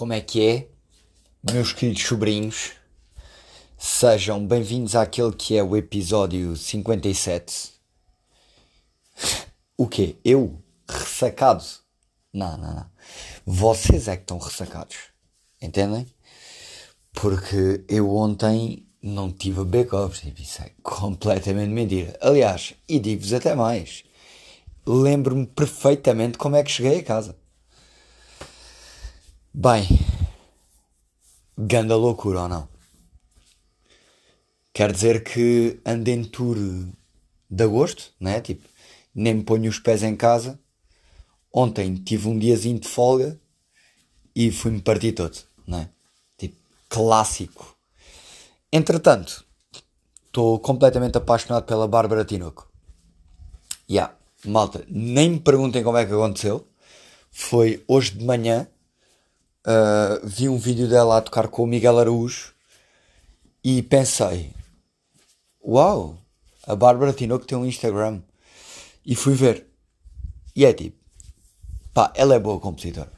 Como 0.00 0.14
é 0.14 0.20
que 0.22 0.42
é, 0.42 0.66
meus 1.52 1.74
queridos 1.74 2.04
sobrinhos? 2.04 2.70
Sejam 3.76 4.46
bem-vindos 4.46 4.96
àquele 4.96 5.30
que 5.30 5.58
é 5.58 5.62
o 5.62 5.76
episódio 5.76 6.56
57. 6.56 7.72
O 9.76 9.86
quê? 9.86 10.16
Eu? 10.24 10.58
Ressacado? 10.88 11.62
Não, 12.32 12.56
não, 12.56 12.76
não. 12.76 12.86
Vocês 13.44 14.08
é 14.08 14.16
que 14.16 14.22
estão 14.22 14.38
ressacados. 14.38 14.96
Entendem? 15.60 16.06
Porque 17.12 17.84
eu 17.86 18.16
ontem 18.16 18.86
não 19.02 19.30
tive 19.30 19.62
backups. 19.64 20.20
Tipo, 20.20 20.40
isso 20.40 20.62
é 20.62 20.70
completamente 20.82 21.68
mentira. 21.68 22.18
Aliás, 22.22 22.72
e 22.88 22.98
digo-vos 22.98 23.34
até 23.34 23.54
mais. 23.54 24.02
Lembro-me 24.86 25.44
perfeitamente 25.44 26.38
como 26.38 26.56
é 26.56 26.64
que 26.64 26.70
cheguei 26.70 27.00
a 27.00 27.04
casa. 27.04 27.36
Bem, 29.52 29.84
ganda 31.58 31.96
loucura 31.96 32.42
ou 32.42 32.48
não? 32.48 32.68
Quer 34.72 34.92
dizer 34.92 35.24
que 35.24 35.80
ando 35.84 36.08
em 36.08 36.22
tour 36.22 36.56
de 37.50 37.64
agosto, 37.64 38.12
né? 38.20 38.40
Tipo, 38.40 38.68
nem 39.12 39.34
me 39.34 39.42
ponho 39.42 39.68
os 39.68 39.80
pés 39.80 40.04
em 40.04 40.14
casa. 40.14 40.56
Ontem 41.52 41.96
tive 41.96 42.28
um 42.28 42.38
diazinho 42.38 42.78
de 42.78 42.86
folga 42.86 43.40
e 44.36 44.52
fui-me 44.52 44.80
partir 44.80 45.12
todo, 45.12 45.36
né? 45.66 45.90
Tipo, 46.38 46.56
clássico. 46.88 47.76
Entretanto, 48.72 49.44
estou 50.26 50.60
completamente 50.60 51.18
apaixonado 51.18 51.66
pela 51.66 51.88
Bárbara 51.88 52.24
Tinoco. 52.24 52.70
Yeah, 53.90 54.14
malta, 54.44 54.84
nem 54.88 55.30
me 55.30 55.40
perguntem 55.40 55.82
como 55.82 55.98
é 55.98 56.06
que 56.06 56.12
aconteceu. 56.12 56.68
Foi 57.32 57.82
hoje 57.88 58.12
de 58.12 58.24
manhã 58.24 58.68
uh, 59.66 60.26
vi 60.26 60.48
um 60.48 60.58
vídeo 60.58 60.88
dela 60.88 61.18
a 61.18 61.22
tocar 61.22 61.48
com 61.48 61.64
o 61.64 61.66
Miguel 61.66 61.98
Araújo 61.98 62.52
e 63.62 63.82
pensei: 63.82 64.52
Uau, 65.64 66.18
a 66.66 66.74
Bárbara 66.74 67.12
Tinoco 67.12 67.46
tem 67.46 67.56
um 67.56 67.66
Instagram. 67.66 68.22
E 69.04 69.14
fui 69.14 69.34
ver. 69.34 69.66
E 70.54 70.64
é 70.64 70.72
tipo: 70.72 70.96
pá, 71.92 72.12
ela 72.14 72.34
é 72.34 72.38
boa 72.38 72.60
compositora. 72.60 73.10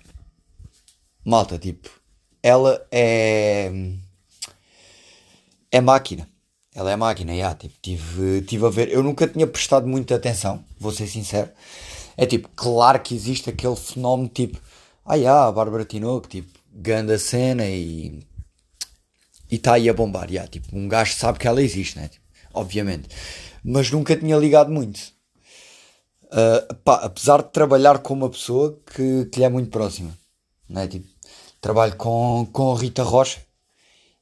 Malta, 1.25 1.59
tipo, 1.59 1.89
ela 2.43 2.85
é. 2.91 3.71
É 5.71 5.81
máquina. 5.81 6.29
Ela 6.75 6.93
é 6.93 6.97
máquina, 6.97 7.37
já. 7.37 7.55
Tipo, 7.55 7.75
tive, 7.81 8.43
tive 8.43 8.67
a 8.67 8.71
ver. 8.71 8.89
Eu 8.89 9.03
nunca 9.03 9.29
tinha 9.29 9.47
prestado 9.47 9.87
muita 9.87 10.17
atenção, 10.17 10.65
vou 10.79 10.93
ser 10.93 11.07
sincero. 11.07 11.51
É 12.17 12.27
tipo, 12.27 12.49
claro 12.55 13.01
que 13.01 13.15
existe 13.15 13.49
aquele 13.51 13.77
fenómeno 13.77 14.29
tipo 14.29 14.61
ah, 15.05 15.15
yeah, 15.17 15.49
a 15.49 15.53
Bárbara 15.53 15.85
Tinoco, 15.85 16.29
tipo, 16.29 16.59
ganda 16.73 17.19
cena 17.19 17.67
e. 17.67 18.21
Está 19.51 19.75
aí 19.75 19.89
a 19.89 19.93
bombar, 19.93 20.31
yeah, 20.31 20.49
tipo, 20.49 20.75
um 20.77 20.89
gajo 20.89 21.15
sabe 21.15 21.39
que 21.39 21.47
ela 21.47 21.63
existe, 21.63 21.99
né? 21.99 22.09
Tipo, 22.09 22.25
obviamente. 22.55 23.09
Mas 23.65 23.91
nunca 23.91 24.17
tinha 24.17 24.37
ligado 24.37 24.71
muito. 24.71 24.99
Uh, 26.25 26.75
pá, 26.77 26.95
apesar 27.05 27.43
de 27.43 27.51
trabalhar 27.51 27.99
com 27.99 28.15
uma 28.15 28.31
pessoa 28.31 28.81
que, 28.95 29.27
que 29.27 29.39
lhe 29.39 29.45
é 29.45 29.49
muito 29.49 29.71
próxima, 29.71 30.17
né? 30.69 30.89
Tipo, 30.89 31.07
trabalho 31.61 31.95
com, 31.97 32.49
com 32.53 32.75
Rita 32.75 33.03
Rocha 33.03 33.41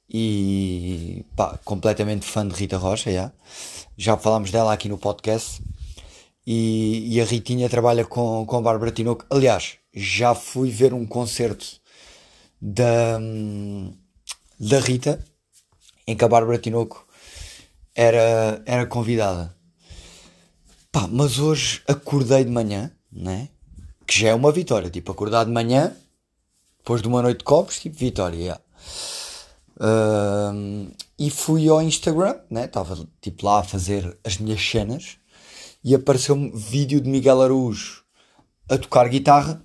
e 0.08 1.24
pá, 1.36 1.58
completamente 1.64 2.26
fã 2.26 2.46
de 2.46 2.54
Rita 2.54 2.76
Rocha, 2.76 3.10
yeah. 3.10 3.32
já 3.96 4.16
falámos 4.16 4.50
dela 4.50 4.72
aqui 4.72 4.88
no 4.88 4.98
podcast. 4.98 5.62
E, 6.46 7.14
e 7.14 7.20
a 7.20 7.24
Ritinha 7.24 7.68
trabalha 7.68 8.04
com, 8.04 8.44
com 8.44 8.56
a 8.56 8.60
Bárbara 8.60 8.90
Tinoco. 8.90 9.24
Aliás, 9.30 9.79
já 9.92 10.34
fui 10.34 10.70
ver 10.70 10.94
um 10.94 11.06
concerto 11.06 11.80
da, 12.60 13.18
da 14.58 14.80
Rita, 14.80 15.24
em 16.06 16.16
que 16.16 16.24
a 16.24 16.28
Bárbara 16.28 16.58
Tinoco 16.58 17.06
era, 17.94 18.62
era 18.66 18.86
convidada. 18.86 19.54
Pá, 20.92 21.06
mas 21.06 21.38
hoje 21.38 21.82
acordei 21.86 22.44
de 22.44 22.50
manhã, 22.50 22.90
né? 23.12 23.48
Que 24.06 24.20
já 24.20 24.28
é 24.30 24.34
uma 24.34 24.50
vitória. 24.50 24.90
Tipo, 24.90 25.12
acordar 25.12 25.44
de 25.44 25.52
manhã, 25.52 25.96
depois 26.78 27.00
de 27.00 27.08
uma 27.08 27.22
noite 27.22 27.38
de 27.38 27.44
copos, 27.44 27.78
tipo, 27.78 27.96
vitória. 27.96 28.36
Yeah. 28.36 28.60
Uh, 29.76 30.92
e 31.18 31.30
fui 31.30 31.68
ao 31.68 31.80
Instagram, 31.80 32.40
né? 32.50 32.64
Estava 32.64 33.06
tipo 33.20 33.46
lá 33.46 33.60
a 33.60 33.62
fazer 33.62 34.18
as 34.24 34.38
minhas 34.38 34.60
cenas 34.60 35.16
e 35.82 35.94
apareceu-me 35.94 36.50
vídeo 36.54 37.00
de 37.00 37.08
Miguel 37.08 37.40
Araújo 37.40 38.02
a 38.68 38.76
tocar 38.76 39.08
guitarra 39.08 39.64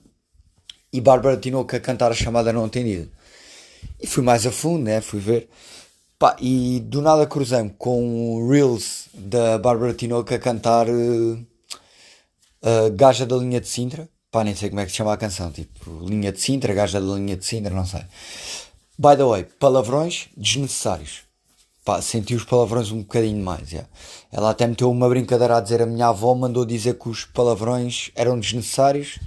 e 0.95 1.01
Bárbara 1.01 1.35
Tinoco 1.35 1.75
a 1.75 1.79
cantar 1.79 2.11
a 2.11 2.15
chamada 2.15 2.53
não 2.53 2.63
atendida. 2.63 3.09
E 4.01 4.07
fui 4.07 4.23
mais 4.23 4.45
a 4.45 4.51
fundo, 4.51 4.83
né? 4.83 5.01
Fui 5.01 5.19
ver. 5.19 5.49
Pá, 6.17 6.37
e 6.39 6.79
do 6.79 7.01
nada 7.01 7.27
cruzei-me 7.27 7.71
com 7.71 8.37
o 8.37 8.49
Reels 8.49 9.09
da 9.13 9.57
Bárbara 9.57 9.93
Tinoco 9.93 10.33
a 10.33 10.39
cantar 10.39 10.87
uh, 10.87 11.33
uh, 11.33 12.91
Gaja 12.93 13.25
da 13.25 13.35
Linha 13.35 13.59
de 13.59 13.67
Sintra. 13.67 14.07
Pá, 14.31 14.43
nem 14.45 14.55
sei 14.55 14.69
como 14.69 14.79
é 14.79 14.85
que 14.85 14.91
se 14.91 14.97
chama 14.97 15.11
a 15.11 15.17
canção. 15.17 15.51
Tipo, 15.51 16.05
Linha 16.07 16.31
de 16.31 16.39
Sintra, 16.39 16.73
Gaja 16.73 17.01
da 17.01 17.13
Linha 17.13 17.35
de 17.35 17.43
Sintra, 17.43 17.75
não 17.75 17.85
sei. 17.85 18.03
By 18.97 19.17
the 19.17 19.25
way, 19.25 19.43
palavrões 19.59 20.29
desnecessários. 20.37 21.23
Pá, 21.83 22.01
senti 22.01 22.33
os 22.33 22.45
palavrões 22.45 22.89
um 22.89 22.99
bocadinho 22.99 23.43
mais. 23.43 23.69
Yeah. 23.69 23.89
Ela 24.31 24.51
até 24.51 24.65
meteu 24.65 24.89
uma 24.89 25.09
brincadeira 25.09 25.57
a 25.57 25.61
dizer: 25.61 25.81
a 25.81 25.85
minha 25.85 26.07
avó 26.07 26.33
mandou 26.33 26.65
dizer 26.65 26.97
que 26.97 27.09
os 27.09 27.25
palavrões 27.25 28.11
eram 28.15 28.39
desnecessários. 28.39 29.19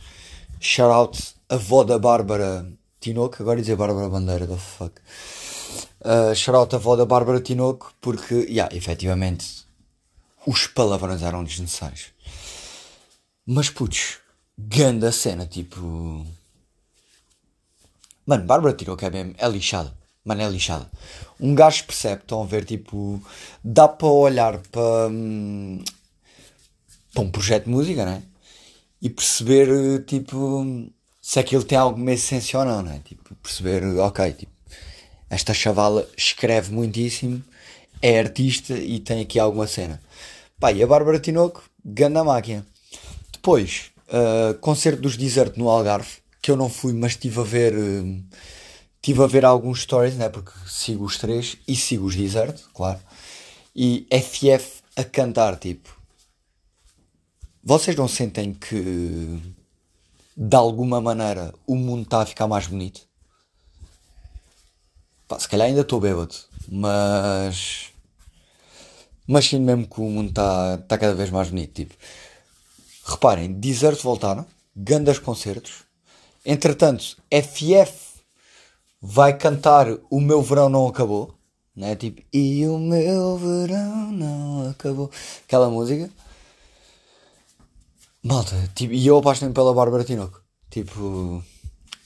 Shout 0.58 0.90
out 0.90 1.37
avó 1.48 1.82
da 1.82 1.98
Bárbara 1.98 2.66
Tinoco, 3.00 3.36
agora 3.40 3.60
dizer 3.60 3.76
Bárbara 3.76 4.08
Bandeira, 4.08 4.46
the 4.46 4.56
fuck. 4.56 5.00
Uh, 6.00 6.34
shout 6.34 6.56
out 6.56 6.74
avó 6.74 6.94
da 6.94 7.06
Bárbara 7.06 7.40
Tinoco, 7.40 7.92
porque, 8.00 8.34
yeah, 8.48 8.74
efetivamente, 8.74 9.66
os 10.46 10.66
palavrões 10.66 11.22
eram 11.22 11.42
desnecessários. 11.42 12.12
Mas 13.46 13.70
putz, 13.70 14.18
ganda 14.58 15.10
cena, 15.10 15.46
tipo. 15.46 16.26
Mano, 18.26 18.44
Bárbara 18.44 18.74
Tinoco 18.74 19.04
é 19.04 19.10
mesmo, 19.10 19.34
é 19.38 19.48
lixada. 19.48 19.96
Mano, 20.24 20.42
é 20.42 20.48
lixada. 20.50 20.90
Um 21.40 21.54
gajo 21.54 21.84
percebe, 21.84 22.20
estão 22.22 22.42
a 22.42 22.46
ver, 22.46 22.66
tipo, 22.66 23.22
dá 23.64 23.88
para 23.88 24.08
olhar 24.08 24.58
para, 24.70 25.08
hum, 25.08 25.82
para 27.14 27.22
um 27.22 27.30
projeto 27.30 27.64
de 27.64 27.70
música, 27.70 28.04
né? 28.04 28.22
E 29.00 29.08
perceber, 29.08 30.04
tipo, 30.04 30.90
se 31.28 31.38
aquilo 31.38 31.62
tem 31.62 31.76
alguma 31.76 32.12
essência 32.12 32.58
ou 32.58 32.64
não, 32.64 32.80
né? 32.80 33.02
Tipo, 33.04 33.34
perceber, 33.34 33.84
ok, 33.98 34.32
tipo, 34.32 34.52
esta 35.28 35.52
chavala 35.52 36.08
escreve 36.16 36.72
muitíssimo, 36.72 37.44
é 38.00 38.18
artista 38.18 38.72
e 38.72 38.98
tem 38.98 39.20
aqui 39.20 39.38
alguma 39.38 39.66
cena. 39.66 40.00
Pá, 40.58 40.72
e 40.72 40.82
a 40.82 40.86
Bárbara 40.86 41.20
Tinoco, 41.20 41.62
ganda 41.84 42.24
máquina. 42.24 42.66
Depois, 43.30 43.90
uh, 44.08 44.54
concerto 44.60 45.02
dos 45.02 45.18
Desert 45.18 45.58
no 45.58 45.68
Algarve, 45.68 46.08
que 46.40 46.50
eu 46.50 46.56
não 46.56 46.70
fui, 46.70 46.94
mas 46.94 47.12
estive 47.12 47.40
a 47.40 47.44
ver. 47.44 47.74
Uh, 47.76 48.24
Estive 48.96 49.22
a 49.22 49.26
ver 49.26 49.44
alguns 49.44 49.82
stories, 49.82 50.16
né? 50.16 50.28
Porque 50.28 50.50
sigo 50.66 51.04
os 51.04 51.18
três 51.18 51.56
e 51.68 51.76
sigo 51.76 52.06
os 52.06 52.16
Desert, 52.16 52.58
claro. 52.74 52.98
E 53.76 54.06
FF 54.10 54.82
a 54.96 55.04
cantar, 55.04 55.56
tipo. 55.56 55.94
Vocês 57.62 57.94
não 57.94 58.08
sentem 58.08 58.52
que 58.52 59.40
de 60.40 60.56
alguma 60.56 61.00
maneira 61.00 61.52
o 61.66 61.74
mundo 61.74 62.02
está 62.02 62.22
a 62.22 62.26
ficar 62.26 62.46
mais 62.46 62.68
bonito? 62.68 63.00
Pá, 65.26 65.36
se 65.36 65.48
calhar 65.48 65.66
ainda 65.66 65.80
estou 65.80 66.00
bêbado, 66.00 66.34
mas. 66.68 67.90
Mas 69.26 69.46
sinto 69.46 69.62
mesmo 69.64 69.88
que 69.88 70.00
o 70.00 70.04
mundo 70.04 70.28
está 70.28 70.78
tá 70.78 70.96
cada 70.96 71.12
vez 71.14 71.28
mais 71.30 71.50
bonito. 71.50 71.74
Tipo, 71.74 71.94
reparem, 73.04 73.52
Desert 73.52 74.00
voltaram, 74.00 74.46
grandes 74.74 75.18
concertos. 75.18 75.82
Entretanto, 76.46 77.16
FF 77.30 78.20
vai 79.02 79.36
cantar 79.36 79.88
O 80.08 80.20
Meu 80.20 80.40
Verão 80.40 80.68
Não 80.68 80.86
Acabou, 80.86 81.34
né? 81.74 81.96
Tipo, 81.96 82.22
e 82.32 82.64
o 82.66 82.78
meu 82.78 83.36
verão 83.36 84.12
não 84.12 84.70
acabou. 84.70 85.10
Aquela 85.44 85.68
música. 85.68 86.10
Malta, 88.22 88.56
tipo, 88.74 88.92
e 88.92 89.06
eu 89.06 89.18
apaixonei 89.18 89.54
pela 89.54 89.74
Bárbara 89.74 90.04
Tinoco. 90.04 90.42
Tipo. 90.70 91.42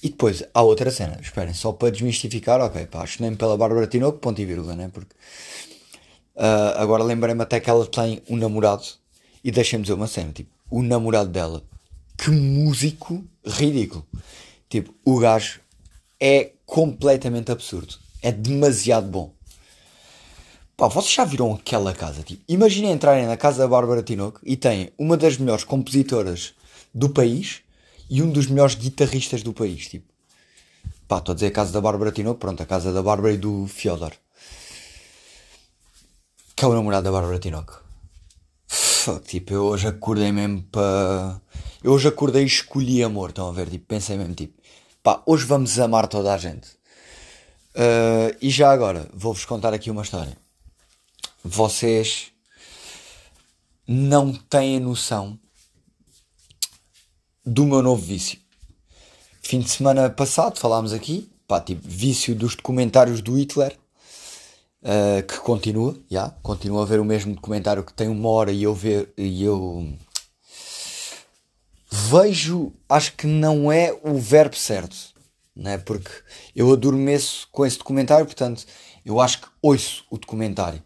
E 0.03 0.09
depois 0.09 0.43
há 0.53 0.63
outra 0.63 0.91
cena, 0.91 1.19
esperem, 1.23 1.55
só 1.55 1.71
para 1.73 1.91
desmistificar, 1.91 2.61
ok, 2.61 2.83
apaixonei-me 2.83 3.37
pela 3.37 3.57
Bárbara 3.57 3.87
Tinoco, 3.87 4.19
ponto 4.19 4.41
e 4.41 4.45
vírgula, 4.45 4.75
né? 4.75 4.91
Porque. 4.93 5.15
Uh, 6.35 6.77
agora 6.77 7.05
lembrei-me 7.05 7.43
até 7.43 7.61
que 7.61 7.71
ela 7.71 7.87
tem 7.87 8.23
um 8.29 8.37
namorado. 8.37 8.85
E 9.45 9.51
deixem-me 9.51 9.83
dizer 9.83 9.95
uma 9.95 10.07
cena, 10.07 10.33
tipo, 10.33 10.51
o 10.71 10.83
namorado 10.83 11.31
dela, 11.31 11.63
que 12.17 12.31
músico 12.31 13.25
ridículo. 13.45 14.07
Tipo, 14.69 14.95
o 15.05 15.19
gajo 15.19 15.61
é 16.21 16.53
completamente 16.65 17.51
absurdo. 17.51 17.95
É 18.23 18.31
demasiado 18.31 19.09
bom. 19.09 19.35
Pá, 20.83 20.89
vocês 20.89 21.15
já 21.15 21.25
viram 21.25 21.55
aquela 21.55 21.95
casa? 21.95 22.25
Tipo, 22.25 22.43
imaginem 22.49 22.91
entrarem 22.91 23.25
na 23.25 23.37
casa 23.37 23.59
da 23.59 23.69
Bárbara 23.69 24.03
Tinoco 24.03 24.41
e 24.43 24.57
têm 24.57 24.91
uma 24.99 25.17
das 25.17 25.39
melhores 25.39 25.63
compositoras 25.63 26.55
do 26.93 27.09
país 27.09 27.61
e 28.11 28.21
um 28.21 28.29
dos 28.29 28.49
melhores 28.49 28.75
guitarristas 28.75 29.45
do 29.45 29.53
país. 29.53 29.87
Tipo, 29.87 30.07
Pá, 31.07 31.19
estou 31.19 31.35
a 31.35 31.35
dizer 31.37 31.47
a 31.47 31.51
casa 31.53 31.73
da 31.73 31.81
Bárbara 31.81 32.11
Tinoco, 32.11 32.41
pronto, 32.41 32.61
a 32.65 32.67
casa 32.67 32.93
da 32.93 33.01
Bárbara 33.01 33.33
e 33.33 33.37
do 33.37 33.69
Fyodor. 33.69 34.11
Que 36.57 36.65
é 36.65 36.67
o 36.67 36.75
namorado 36.75 37.05
da 37.05 37.13
Bárbara 37.13 37.39
Tinoco. 37.39 37.81
Fuck, 38.67 39.25
tipo, 39.25 39.55
eu 39.55 39.67
hoje 39.67 39.87
acordei 39.87 40.33
mesmo 40.33 40.65
para. 40.65 41.41
Eu 41.81 41.93
hoje 41.93 42.09
acordei 42.09 42.43
e 42.43 42.47
escolhi 42.47 43.05
amor, 43.05 43.29
estão 43.29 43.49
a 43.49 43.53
ver? 43.53 43.71
Tipo, 43.71 43.87
pensei 43.87 44.17
mesmo, 44.17 44.35
tipo, 44.35 44.61
pá, 45.01 45.23
hoje 45.27 45.45
vamos 45.45 45.79
amar 45.79 46.09
toda 46.09 46.35
a 46.35 46.39
gente. 46.39 46.71
Uh, 47.73 48.35
e 48.43 48.51
já 48.51 48.73
agora, 48.73 49.09
vou-vos 49.15 49.45
contar 49.45 49.73
aqui 49.73 49.89
uma 49.89 50.03
história. 50.03 50.42
Vocês 51.45 52.31
não 53.87 54.33
têm 54.33 54.79
noção 54.79 55.39
do 57.45 57.67
meu 57.67 57.83
novo 57.83 58.01
vício. 58.01 58.39
Fim 59.43 59.59
de 59.61 59.69
semana 59.69 60.09
passado 60.09 60.59
falámos 60.59 60.93
aqui, 60.93 61.29
pá, 61.49 61.61
tipo, 61.61 61.83
vício 61.85 62.35
dos 62.35 62.55
documentários 62.55 63.21
do 63.21 63.37
Hitler, 63.37 63.77
uh, 64.83 65.27
que 65.27 65.39
continua, 65.39 65.95
já, 66.09 66.21
yeah, 66.21 66.37
continua 66.43 66.83
a 66.83 66.87
ver 66.87 67.01
o 67.01 67.05
mesmo 67.05 67.35
documentário 67.35 67.83
que 67.83 67.93
tem 67.93 68.09
uma 68.09 68.29
hora 68.29 68.53
e 68.53 68.63
eu 68.63 68.73
ver, 68.73 69.13
e 69.17 69.43
eu 69.43 69.93
vejo, 71.91 72.73
acho 72.89 73.17
que 73.17 73.27
não 73.27 73.71
é 73.71 73.99
o 74.05 74.17
verbo 74.17 74.55
certo, 74.55 74.97
né? 75.57 75.77
porque 75.77 76.11
eu 76.55 76.73
adormeço 76.73 77.49
com 77.51 77.67
esse 77.67 77.79
documentário, 77.79 78.27
portanto, 78.27 78.65
eu 79.05 79.21
acho 79.21 79.41
que 79.41 79.49
ouço 79.61 80.05
o 80.09 80.17
documentário. 80.17 80.81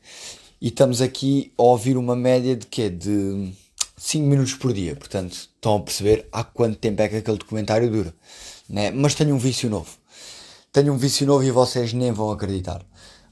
E 0.58 0.68
estamos 0.68 1.02
aqui 1.02 1.52
a 1.58 1.62
ouvir 1.62 1.98
uma 1.98 2.16
média 2.16 2.56
de 2.56 2.66
quê? 2.66 2.88
De 2.88 3.52
5 3.98 4.26
minutos 4.26 4.54
por 4.54 4.72
dia. 4.72 4.96
Portanto, 4.96 5.32
estão 5.32 5.76
a 5.76 5.80
perceber 5.80 6.26
há 6.32 6.42
quanto 6.42 6.78
tempo 6.78 7.02
é 7.02 7.08
que 7.08 7.16
aquele 7.16 7.36
documentário 7.36 7.90
dura. 7.90 8.14
Né? 8.68 8.90
Mas 8.90 9.14
tenho 9.14 9.34
um 9.34 9.38
vício 9.38 9.68
novo. 9.68 9.90
Tenho 10.72 10.94
um 10.94 10.96
vício 10.96 11.26
novo 11.26 11.44
e 11.44 11.50
vocês 11.50 11.92
nem 11.92 12.10
vão 12.10 12.30
acreditar. 12.30 12.82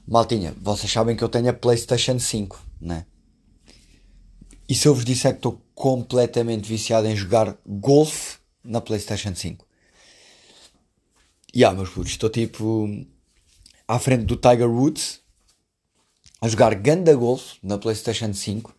Maltinha, 0.07 0.53
vocês 0.61 0.91
sabem 0.91 1.15
que 1.15 1.23
eu 1.23 1.29
tenho 1.29 1.49
a 1.49 1.53
PlayStation 1.53 2.19
5, 2.19 2.63
né? 2.79 3.07
E 4.69 4.75
se 4.75 4.87
eu 4.87 4.93
vos 4.93 5.03
disser 5.03 5.31
que 5.31 5.39
estou 5.39 5.61
completamente 5.73 6.67
viciado 6.67 7.07
em 7.07 7.15
jogar 7.15 7.57
golfe 7.65 8.37
na 8.63 8.81
PlayStation 8.81 9.33
5? 9.35 9.65
E 11.53 11.63
ah, 11.63 11.71
meus 11.71 11.89
putos, 11.89 12.11
estou 12.11 12.29
tipo 12.29 12.87
à 13.87 13.97
frente 13.97 14.25
do 14.25 14.35
Tiger 14.35 14.69
Woods 14.69 15.24
a 16.41 16.47
jogar 16.47 16.75
Ganda 16.75 17.13
Golf 17.15 17.53
na 17.61 17.77
PlayStation 17.77 18.33
5 18.33 18.73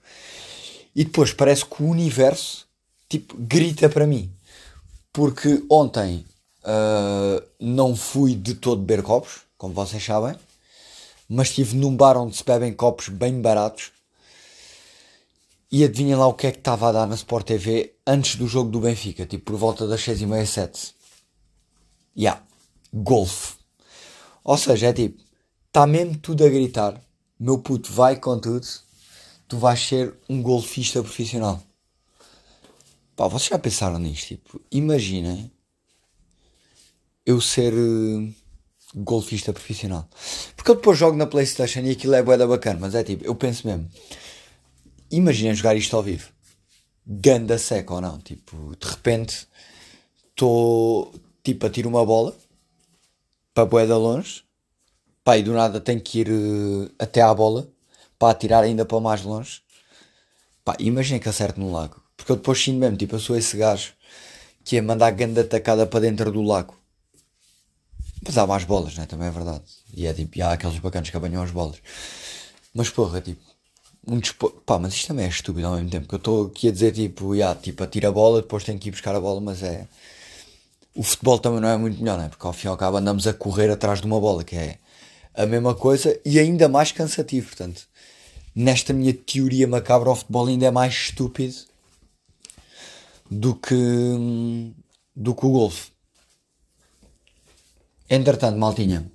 e 0.95 1.05
depois 1.05 1.33
parece 1.33 1.65
que 1.65 1.83
o 1.83 1.87
universo 1.87 2.67
tipo 3.09 3.37
grita 3.39 3.89
para 3.89 4.07
mim 4.07 4.33
porque 5.17 5.65
ontem 5.71 6.27
uh, 6.63 7.43
não 7.59 7.97
fui 7.97 8.35
de 8.35 8.55
todo 8.55 8.83
beber 8.83 9.03
copos, 9.03 9.41
como 9.57 9.73
vocês 9.73 10.05
sabem, 10.05 10.37
mas 11.27 11.49
estive 11.49 11.75
num 11.75 11.97
bar 11.97 12.19
onde 12.19 12.37
se 12.37 12.45
bebem 12.45 12.75
copos 12.75 13.09
bem 13.09 13.41
baratos 13.41 13.93
e 15.73 15.83
adivinha 15.83 16.19
lá 16.19 16.27
o 16.27 16.35
que 16.35 16.47
é 16.47 16.53
que 16.53 16.59
estava 16.59 16.89
a 16.89 16.93
dar 16.93 17.07
na 17.07 17.15
Sport 17.15 17.47
TV 17.47 17.95
antes 18.07 18.37
do 18.37 18.47
jogo 18.47 18.71
do 18.71 18.81
Benfica, 18.81 19.25
tipo 19.25 19.47
por 19.47 19.57
volta 19.57 19.87
das 19.87 20.03
6 20.03 20.21
e 20.21 20.27
meia, 20.27 20.45
7. 20.45 20.95
Yeah, 22.17 22.43
golfe. 22.93 23.55
Ou 24.45 24.57
seja, 24.57 24.89
é 24.89 24.93
tipo, 24.93 25.23
está 25.67 25.87
mesmo 25.87 26.17
tudo 26.19 26.45
a 26.45 26.49
gritar 26.49 27.01
meu 27.39 27.59
puto, 27.59 27.93
vai 27.93 28.17
com 28.17 28.39
tudo, 28.39 28.67
tu 29.47 29.59
vais 29.59 29.81
ser 29.81 30.15
um 30.29 30.43
golfista 30.43 31.03
profissional. 31.03 31.63
Pá, 33.15 33.29
vocês 33.29 33.49
já 33.51 33.59
pensaram 33.59 33.99
nisto? 33.99 34.29
Tipo, 34.29 34.61
imaginem 34.71 35.51
eu 37.25 37.41
ser 37.41 37.73
uh, 37.73 38.35
golfista 38.95 39.53
profissional. 39.53 40.09
Porque 40.55 40.71
eu 40.71 40.77
depois 40.77 40.99
jogo 40.99 41.17
na 41.17 41.27
Playstation 41.27 41.81
e 41.81 41.91
aquilo 41.91 42.15
é 42.15 42.23
boeda 42.23 42.47
bacana, 42.47 42.79
mas 42.81 42.95
é 42.95 43.03
tipo, 43.03 43.25
eu 43.25 43.35
penso 43.35 43.67
mesmo, 43.67 43.91
imaginem 45.11 45.55
jogar 45.55 45.77
isto 45.77 45.97
ao 45.97 46.03
vivo. 46.03 46.31
Ganda 47.07 47.59
seca 47.59 47.95
ou 47.95 48.01
não? 48.01 48.19
Tipo, 48.19 48.75
de 48.77 48.87
repente 48.89 49.47
estou 50.31 51.15
tipo 51.43 51.67
a 51.67 51.71
tirar 51.71 51.89
uma 51.89 52.05
bola 52.05 52.37
para 53.55 53.65
boeda 53.65 53.97
longe 53.97 54.46
Pá, 55.27 55.37
e 55.37 55.43
do 55.43 55.53
nada 55.53 55.81
tenho 55.81 56.01
que 56.01 56.21
ir 56.21 56.29
uh, 56.31 56.89
até 57.01 57.21
à 57.21 57.35
bola 57.35 57.67
para 58.17 58.31
atirar 58.31 58.63
ainda 58.63 58.85
para 58.85 59.01
mais 59.01 59.23
longe. 59.23 59.61
Pá, 60.65 60.77
imagina 60.79 61.19
que 61.19 61.29
acerte 61.29 61.59
no 61.59 61.73
lago. 61.73 62.01
Porque 62.17 62.31
eu 62.31 62.37
depois 62.37 62.63
sinto 62.63 62.79
mesmo, 62.79 62.97
tipo, 62.97 63.17
eu 63.17 63.19
sou 63.19 63.37
esse 63.37 63.57
gajo 63.57 63.93
que 64.65 64.77
ia 64.77 64.83
mandar 64.85 65.11
grande 65.11 65.41
atacada 65.41 65.85
para 65.85 65.99
dentro 65.99 66.31
do 66.31 66.43
lago. 66.43 66.77
Mas 68.25 68.39
há 68.39 68.47
mais 68.47 68.63
bolas, 68.63 68.97
né? 68.97 69.05
Também 69.05 69.27
é 69.27 69.31
verdade. 69.33 69.65
E 69.93 70.07
é 70.07 70.15
tipo, 70.15 70.39
e 70.39 70.43
há 70.43 70.53
aqueles 70.53 70.79
bacanas 70.79 71.11
que 71.11 71.17
apanham 71.17 71.43
as 71.43 71.51
bolas. 71.51 71.79
Mas 72.73 72.89
porra, 72.89 73.21
tipo, 73.21 73.43
um 74.07 74.21
dispo... 74.21 74.49
pá, 74.65 74.79
mas 74.79 74.95
isto 74.95 75.09
também 75.09 75.25
é 75.27 75.29
estúpido 75.29 75.67
ao 75.67 75.75
mesmo 75.75 75.91
tempo. 75.91 76.07
Que 76.07 76.15
eu 76.15 76.19
estou 76.19 76.47
aqui 76.47 76.69
a 76.69 76.71
dizer 76.71 76.93
tipo, 76.93 77.35
yeah, 77.35 77.61
tipo, 77.61 77.83
atira 77.83 78.11
a 78.11 78.13
bola, 78.13 78.43
depois 78.43 78.63
tenho 78.63 78.79
que 78.79 78.91
ir 78.91 78.93
buscar 78.93 79.17
a 79.17 79.21
bola, 79.21 79.41
mas 79.41 79.61
é. 79.65 79.89
O 80.95 81.03
futebol 81.03 81.41
também 81.41 81.61
não 81.61 81.69
é 81.69 81.77
muito 81.77 81.99
melhor, 81.99 82.17
né? 82.17 82.29
Porque 82.29 82.47
ao 82.47 82.53
fim 82.53 82.69
e 82.69 82.71
ao 82.71 82.77
cabo 82.77 82.99
andamos 82.99 83.27
a 83.27 83.35
correr 83.35 83.69
atrás 83.73 84.01
de 84.01 84.07
uma 84.07 84.21
bola, 84.21 84.45
que 84.45 84.55
é 84.55 84.79
a 85.37 85.47
mesma 85.47 85.75
coisa 85.75 86.19
e 86.25 86.39
ainda 86.39 86.69
mais 86.69 86.91
cansativo. 86.91 87.49
Portanto, 87.49 87.87
nesta 88.55 88.93
minha 88.93 89.13
teoria 89.13 89.69
macabra, 89.69 90.11
o 90.11 90.17
futebol 90.17 90.47
ainda 90.47 90.67
é 90.67 90.71
mais 90.71 90.95
estúpido 90.95 91.55
do 93.31 93.55
que, 93.55 93.75
do 95.15 95.35
que 95.35 95.47
o 95.47 95.51
golfe. 95.51 95.91
Entretanto, 98.09 98.59
maltinha, 98.59 99.11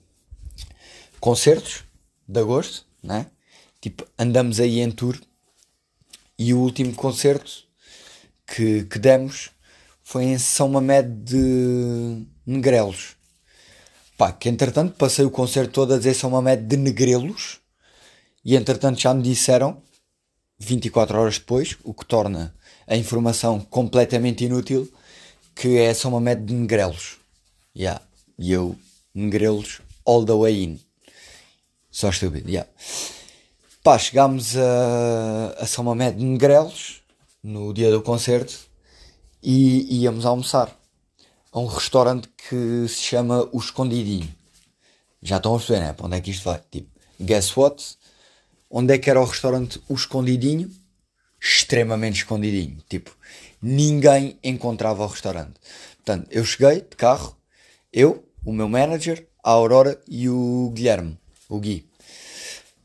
concertos 1.19 1.83
de 2.27 2.39
agosto, 2.39 2.85
né? 3.01 3.27
Tipo, 3.79 4.05
andamos 4.19 4.59
aí 4.59 4.79
em 4.79 4.91
tour 4.91 5.19
e 6.37 6.53
o 6.53 6.59
último 6.59 6.93
concerto 6.93 7.63
que, 8.45 8.83
que 8.85 8.99
demos 8.99 9.49
foi 10.03 10.25
em 10.25 10.37
São 10.37 10.67
Mamed 10.67 11.07
de 11.23 12.25
Negrelos. 12.45 13.15
Pá, 14.21 14.31
que 14.31 14.49
entretanto 14.49 14.93
passei 14.97 15.25
o 15.25 15.31
concerto 15.31 15.73
todo 15.73 15.95
a 15.95 15.97
dizer 15.97 16.13
São 16.13 16.29
Mamede 16.29 16.67
de 16.67 16.77
negrelos 16.77 17.59
e 18.45 18.55
entretanto 18.55 19.01
já 19.01 19.15
me 19.15 19.23
disseram 19.23 19.81
24 20.59 21.17
horas 21.17 21.39
depois, 21.39 21.75
o 21.83 21.91
que 21.91 22.05
torna 22.05 22.53
a 22.85 22.95
informação 22.95 23.59
completamente 23.59 24.45
inútil, 24.45 24.87
que 25.55 25.79
é 25.79 25.91
São 25.95 26.11
Mamede 26.11 26.45
de 26.45 26.53
negrelos. 26.53 27.17
Yeah. 27.75 27.99
E 28.37 28.51
eu, 28.51 28.75
negrelos, 29.11 29.81
all 30.05 30.23
the 30.23 30.33
way 30.33 30.65
in. 30.65 30.79
Só 31.89 32.11
estúpido, 32.11 32.47
yeah. 32.47 32.69
Pá, 33.83 33.97
chegámos 33.97 34.55
a, 34.55 35.55
a 35.57 35.65
São 35.65 35.83
Mamede 35.83 36.19
de 36.19 36.25
negrelos 36.25 37.01
no 37.41 37.73
dia 37.73 37.89
do 37.89 38.03
concerto 38.03 38.53
e 39.41 40.03
íamos 40.03 40.27
almoçar 40.27 40.79
a 41.51 41.59
um 41.59 41.65
restaurante 41.65 42.29
que 42.29 42.87
se 42.87 43.01
chama 43.01 43.47
O 43.51 43.59
Escondidinho. 43.59 44.33
Já 45.21 45.37
estão 45.37 45.53
a 45.53 45.57
perceber, 45.57 45.79
né? 45.81 45.93
Para 45.93 46.05
onde 46.05 46.17
é 46.17 46.21
que 46.21 46.31
isto 46.31 46.45
vai? 46.45 46.61
Tipo, 46.71 46.89
guess 47.19 47.55
what? 47.57 47.97
Onde 48.69 48.93
é 48.93 48.97
que 48.97 49.09
era 49.09 49.21
o 49.21 49.25
restaurante 49.25 49.81
O 49.89 49.93
Escondidinho? 49.93 50.71
Extremamente 51.39 52.19
escondidinho. 52.19 52.77
Tipo, 52.87 53.11
ninguém 53.61 54.37
encontrava 54.43 55.03
o 55.03 55.07
restaurante. 55.07 55.59
Portanto, 55.97 56.27
eu 56.31 56.45
cheguei 56.45 56.81
de 56.81 56.95
carro, 56.95 57.35
eu, 57.91 58.23
o 58.45 58.53
meu 58.53 58.69
manager, 58.69 59.27
a 59.43 59.51
Aurora 59.51 59.99
e 60.07 60.29
o 60.29 60.71
Guilherme, 60.73 61.17
o 61.49 61.59
Gui. 61.59 61.85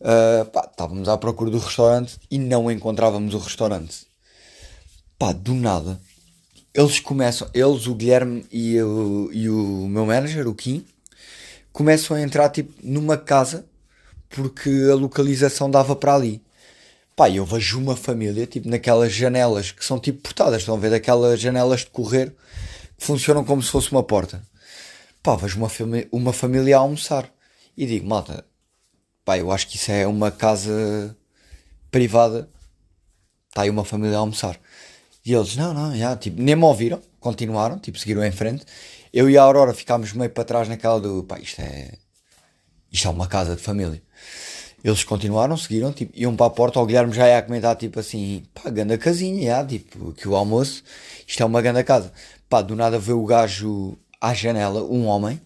Uh, 0.00 0.44
pá, 0.46 0.68
estávamos 0.70 1.08
à 1.08 1.16
procura 1.16 1.50
do 1.50 1.58
restaurante 1.58 2.18
e 2.30 2.38
não 2.38 2.70
encontrávamos 2.70 3.34
o 3.34 3.38
restaurante. 3.38 4.06
Pá, 5.18 5.32
do 5.32 5.54
nada, 5.54 6.00
eles 6.76 7.00
começam, 7.00 7.48
eles, 7.54 7.86
o 7.86 7.94
Guilherme 7.94 8.44
e 8.52 8.78
o, 8.82 9.30
e 9.32 9.48
o 9.48 9.88
meu 9.88 10.04
manager, 10.04 10.46
o 10.46 10.54
Kim, 10.54 10.84
começam 11.72 12.14
a 12.14 12.20
entrar 12.20 12.50
tipo 12.50 12.70
numa 12.82 13.16
casa 13.16 13.66
porque 14.28 14.70
a 14.90 14.94
localização 14.94 15.70
dava 15.70 15.96
para 15.96 16.14
ali. 16.14 16.42
Pá, 17.16 17.30
eu 17.30 17.46
vejo 17.46 17.78
uma 17.78 17.96
família 17.96 18.46
tipo 18.46 18.68
naquelas 18.68 19.10
janelas 19.10 19.72
que 19.72 19.82
são 19.82 19.98
tipo 19.98 20.20
portadas, 20.20 20.60
estão 20.60 20.74
a 20.76 20.78
ver 20.78 20.90
daquelas 20.90 21.40
janelas 21.40 21.80
de 21.80 21.86
correr 21.86 22.34
que 22.98 23.06
funcionam 23.06 23.42
como 23.42 23.62
se 23.62 23.70
fosse 23.70 23.90
uma 23.90 24.02
porta. 24.02 24.42
Pá, 25.22 25.34
vejo 25.34 25.58
uma, 25.58 25.70
uma 26.12 26.32
família 26.34 26.76
a 26.76 26.80
almoçar 26.80 27.30
e 27.74 27.86
digo, 27.86 28.06
malta, 28.06 28.44
pá, 29.24 29.38
eu 29.38 29.50
acho 29.50 29.66
que 29.66 29.76
isso 29.76 29.90
é 29.90 30.06
uma 30.06 30.30
casa 30.30 31.16
privada, 31.90 32.50
está 33.48 33.62
aí 33.62 33.70
uma 33.70 33.84
família 33.84 34.16
a 34.18 34.20
almoçar. 34.20 34.60
E 35.26 35.34
eles, 35.34 35.56
não, 35.56 35.74
não, 35.74 35.96
já, 35.96 36.16
tipo, 36.16 36.40
nem 36.40 36.54
me 36.54 36.62
ouviram, 36.62 37.02
continuaram, 37.18 37.80
tipo, 37.80 37.98
seguiram 37.98 38.24
em 38.24 38.30
frente. 38.30 38.64
Eu 39.12 39.28
e 39.28 39.36
a 39.36 39.42
Aurora 39.42 39.74
ficámos 39.74 40.12
meio 40.12 40.30
para 40.30 40.44
trás 40.44 40.68
naquela 40.68 41.00
do, 41.00 41.24
pá, 41.24 41.40
isto 41.40 41.60
é, 41.60 41.94
isto 42.92 43.08
é 43.08 43.10
uma 43.10 43.26
casa 43.26 43.56
de 43.56 43.60
família. 43.60 44.00
Eles 44.84 45.02
continuaram, 45.02 45.56
seguiram, 45.56 45.92
tipo, 45.92 46.12
iam 46.14 46.36
para 46.36 46.46
a 46.46 46.50
porta, 46.50 46.78
o 46.78 46.86
Guilherme 46.86 47.12
já 47.12 47.26
ia 47.28 47.42
comentar, 47.42 47.74
tipo 47.74 47.98
assim, 47.98 48.44
pá, 48.54 48.70
ganda 48.70 48.96
casinha, 48.96 49.48
já, 49.48 49.66
tipo, 49.66 50.12
que 50.12 50.28
o 50.28 50.36
almoço, 50.36 50.84
isto 51.26 51.42
é 51.42 51.46
uma 51.46 51.60
ganda 51.60 51.82
casa. 51.82 52.12
Pá, 52.48 52.62
do 52.62 52.76
nada 52.76 52.96
vê 52.96 53.12
o 53.12 53.24
gajo 53.24 53.98
à 54.20 54.32
janela, 54.32 54.84
um 54.84 55.06
homem, 55.06 55.40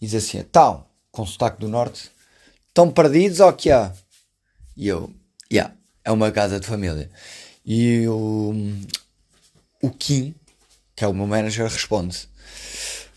E 0.00 0.06
diz 0.06 0.14
assim: 0.16 0.38
Então, 0.38 0.84
com 1.12 1.24
sotaque 1.24 1.60
do 1.60 1.68
norte, 1.68 2.10
estão 2.66 2.90
perdidos 2.90 3.38
ou 3.38 3.52
que 3.52 3.70
há? 3.70 3.92
E 4.76 4.88
eu, 4.88 5.08
yeah, 5.52 5.72
é 6.04 6.10
uma 6.10 6.32
casa 6.32 6.58
de 6.58 6.66
família. 6.66 7.08
E 7.70 8.08
o, 8.08 8.54
o 9.82 9.90
Kim, 9.90 10.34
que 10.96 11.04
é 11.04 11.06
o 11.06 11.12
meu 11.12 11.26
manager, 11.26 11.66
responde: 11.66 12.26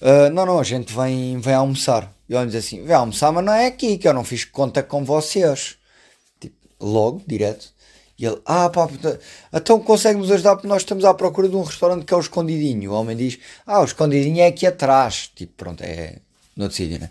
uh, 0.01 0.29
Não, 0.33 0.45
não, 0.45 0.59
a 0.59 0.63
gente 0.63 0.93
vem, 0.93 1.39
vem 1.39 1.53
almoçar. 1.53 2.13
E 2.27 2.33
eu 2.33 2.45
diz 2.45 2.55
assim: 2.55 2.83
Vem 2.83 2.93
almoçar, 2.93 3.31
mas 3.31 3.45
não 3.45 3.53
é 3.53 3.67
aqui, 3.67 3.97
que 3.97 4.05
eu 4.05 4.13
não 4.13 4.25
fiz 4.25 4.43
conta 4.43 4.83
com 4.83 5.05
vocês. 5.05 5.77
Tipo, 6.37 6.57
logo, 6.81 7.21
direto. 7.25 7.73
E 8.19 8.25
ele, 8.25 8.41
ah 8.45 8.69
pá, 8.69 8.89
então 9.53 9.79
consegue-nos 9.79 10.29
ajudar 10.29 10.57
porque 10.57 10.67
nós 10.67 10.81
estamos 10.81 11.05
à 11.05 11.13
procura 11.13 11.47
de 11.47 11.55
um 11.55 11.63
restaurante 11.63 12.05
que 12.05 12.13
é 12.13 12.17
o 12.17 12.19
Escondidinho. 12.19 12.91
O 12.91 12.93
homem 12.93 13.15
diz, 13.15 13.39
ah, 13.65 13.79
o 13.79 13.85
Escondidinho 13.85 14.41
é 14.41 14.47
aqui 14.47 14.67
atrás. 14.67 15.31
Tipo, 15.33 15.53
pronto, 15.55 15.81
é 15.81 16.17
no 16.57 16.69
sítio, 16.69 16.99
né? 16.99 17.09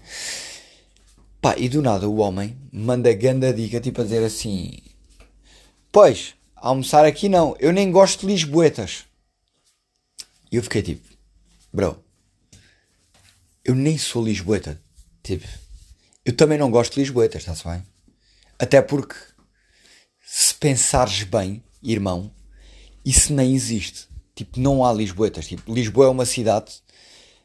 Pá, 1.40 1.54
e 1.56 1.70
do 1.70 1.80
nada 1.80 2.06
o 2.06 2.18
homem 2.18 2.54
manda 2.70 3.10
ganda 3.14 3.50
dica, 3.50 3.80
tipo 3.80 4.02
a 4.02 4.04
dizer 4.04 4.22
assim, 4.22 4.78
pois, 5.90 6.34
almoçar 6.60 7.04
aqui 7.04 7.28
não, 7.28 7.56
eu 7.58 7.72
nem 7.72 7.90
gosto 7.90 8.20
de 8.20 8.26
lisboetas. 8.26 9.04
E 10.52 10.56
eu 10.56 10.62
fiquei 10.62 10.82
tipo, 10.82 11.08
bro, 11.72 12.02
eu 13.64 13.74
nem 13.74 13.96
sou 13.98 14.24
lisboeta. 14.24 14.80
Tipo, 15.22 15.46
eu 16.24 16.36
também 16.36 16.58
não 16.58 16.70
gosto 16.70 16.94
de 16.94 17.00
lisboetas, 17.00 17.42
está-se 17.42 17.64
bem? 17.64 17.82
Até 18.58 18.82
porque 18.82 19.14
se 20.24 20.54
pensares 20.54 21.22
bem, 21.22 21.62
irmão, 21.82 22.30
isso 23.04 23.32
nem 23.32 23.54
existe. 23.54 24.06
Tipo, 24.34 24.60
não 24.60 24.84
há 24.84 24.92
Lisboetas. 24.92 25.46
Tipo, 25.46 25.72
Lisboa 25.74 26.06
é 26.06 26.08
uma 26.08 26.24
cidade, 26.24 26.72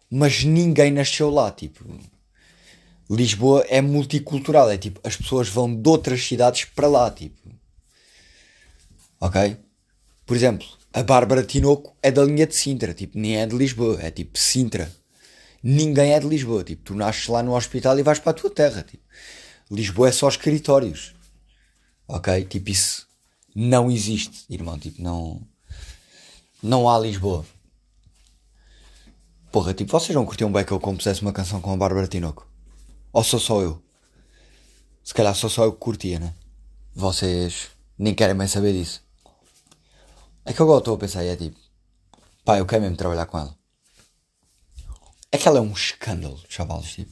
mas 0.10 0.44
ninguém 0.44 0.92
nasceu 0.92 1.30
lá. 1.30 1.52
Tipo, 1.52 1.84
Lisboa 3.10 3.66
é 3.68 3.82
multicultural. 3.82 4.70
É 4.70 4.78
tipo, 4.78 5.00
as 5.04 5.16
pessoas 5.16 5.50
vão 5.50 5.74
de 5.74 5.90
outras 5.90 6.26
cidades 6.26 6.66
para 6.66 6.88
lá. 6.88 7.10
Tipo, 7.12 7.50
ok? 9.26 9.58
Por 10.26 10.36
exemplo, 10.36 10.68
a 10.94 11.04
Bárbara 11.04 11.44
Tinoco 11.44 11.96
é 12.02 12.12
da 12.12 12.24
linha 12.24 12.46
de 12.46 12.56
Sintra. 12.56 12.94
Tipo, 12.94 13.18
nem 13.18 13.38
é 13.38 13.46
de 13.46 13.56
Lisboa. 13.56 14.00
É 14.02 14.12
tipo 14.12 14.38
Sintra. 14.38 14.92
Ninguém 15.64 16.14
é 16.14 16.20
de 16.20 16.28
Lisboa. 16.28 16.64
Tipo, 16.64 16.84
tu 16.84 16.96
nasces 16.96 17.28
lá 17.28 17.42
no 17.42 17.56
hospital 17.56 17.98
e 17.98 18.04
vais 18.04 18.20
para 18.20 18.32
a 18.32 18.34
tua 18.34 18.50
terra. 18.50 18.84
Tipo, 18.84 19.04
Lisboa 19.70 20.10
é 20.10 20.12
só 20.12 20.28
escritórios. 20.30 21.16
Ok? 22.08 22.46
Tipo, 22.46 22.70
isso 22.70 23.08
não 23.56 23.90
existe, 23.90 24.46
irmão. 24.50 24.78
Tipo, 24.78 25.02
não. 25.02 25.42
Não 26.62 26.90
há 26.90 26.98
Lisboa. 27.00 27.46
Porra, 29.52 29.74
tipo, 29.74 29.92
vocês 29.92 30.16
não 30.16 30.26
curtiam 30.26 30.52
bem 30.52 30.64
que 30.64 30.72
eu 30.72 30.80
compusesse 30.80 31.22
uma 31.22 31.34
canção 31.34 31.62
com 31.62 31.72
a 31.72 31.78
Bárbara 31.78 32.08
Tinoco? 32.08 32.48
Ou 33.12 33.24
sou 33.24 33.40
só 33.40 33.62
eu? 33.62 33.82
Se 35.04 35.14
calhar 35.14 35.34
sou 35.34 35.50
só 35.50 35.64
eu 35.64 35.72
que 35.72 35.80
curtia, 35.80 36.20
né? 36.20 36.34
Vocês 36.94 37.70
nem 37.98 38.14
querem 38.14 38.36
bem 38.36 38.48
saber 38.48 38.74
disso. 38.74 39.05
É 40.46 40.54
que 40.54 40.62
agora 40.62 40.80
estou 40.80 40.96
a 40.96 40.98
pensar 40.98 41.24
e 41.24 41.30
é 41.30 41.36
tipo, 41.36 41.60
pá, 42.46 42.60
eu 42.60 42.66
quero 42.66 42.84
mesmo 42.84 42.96
trabalhar 42.96 43.26
com 43.26 43.40
ela. 43.40 43.56
É 45.32 45.38
que 45.38 45.48
ela 45.48 45.58
é 45.58 45.62
um 45.62 45.74
escândalo, 45.74 46.40
chavalos, 46.48 46.94
tipo. 46.94 47.12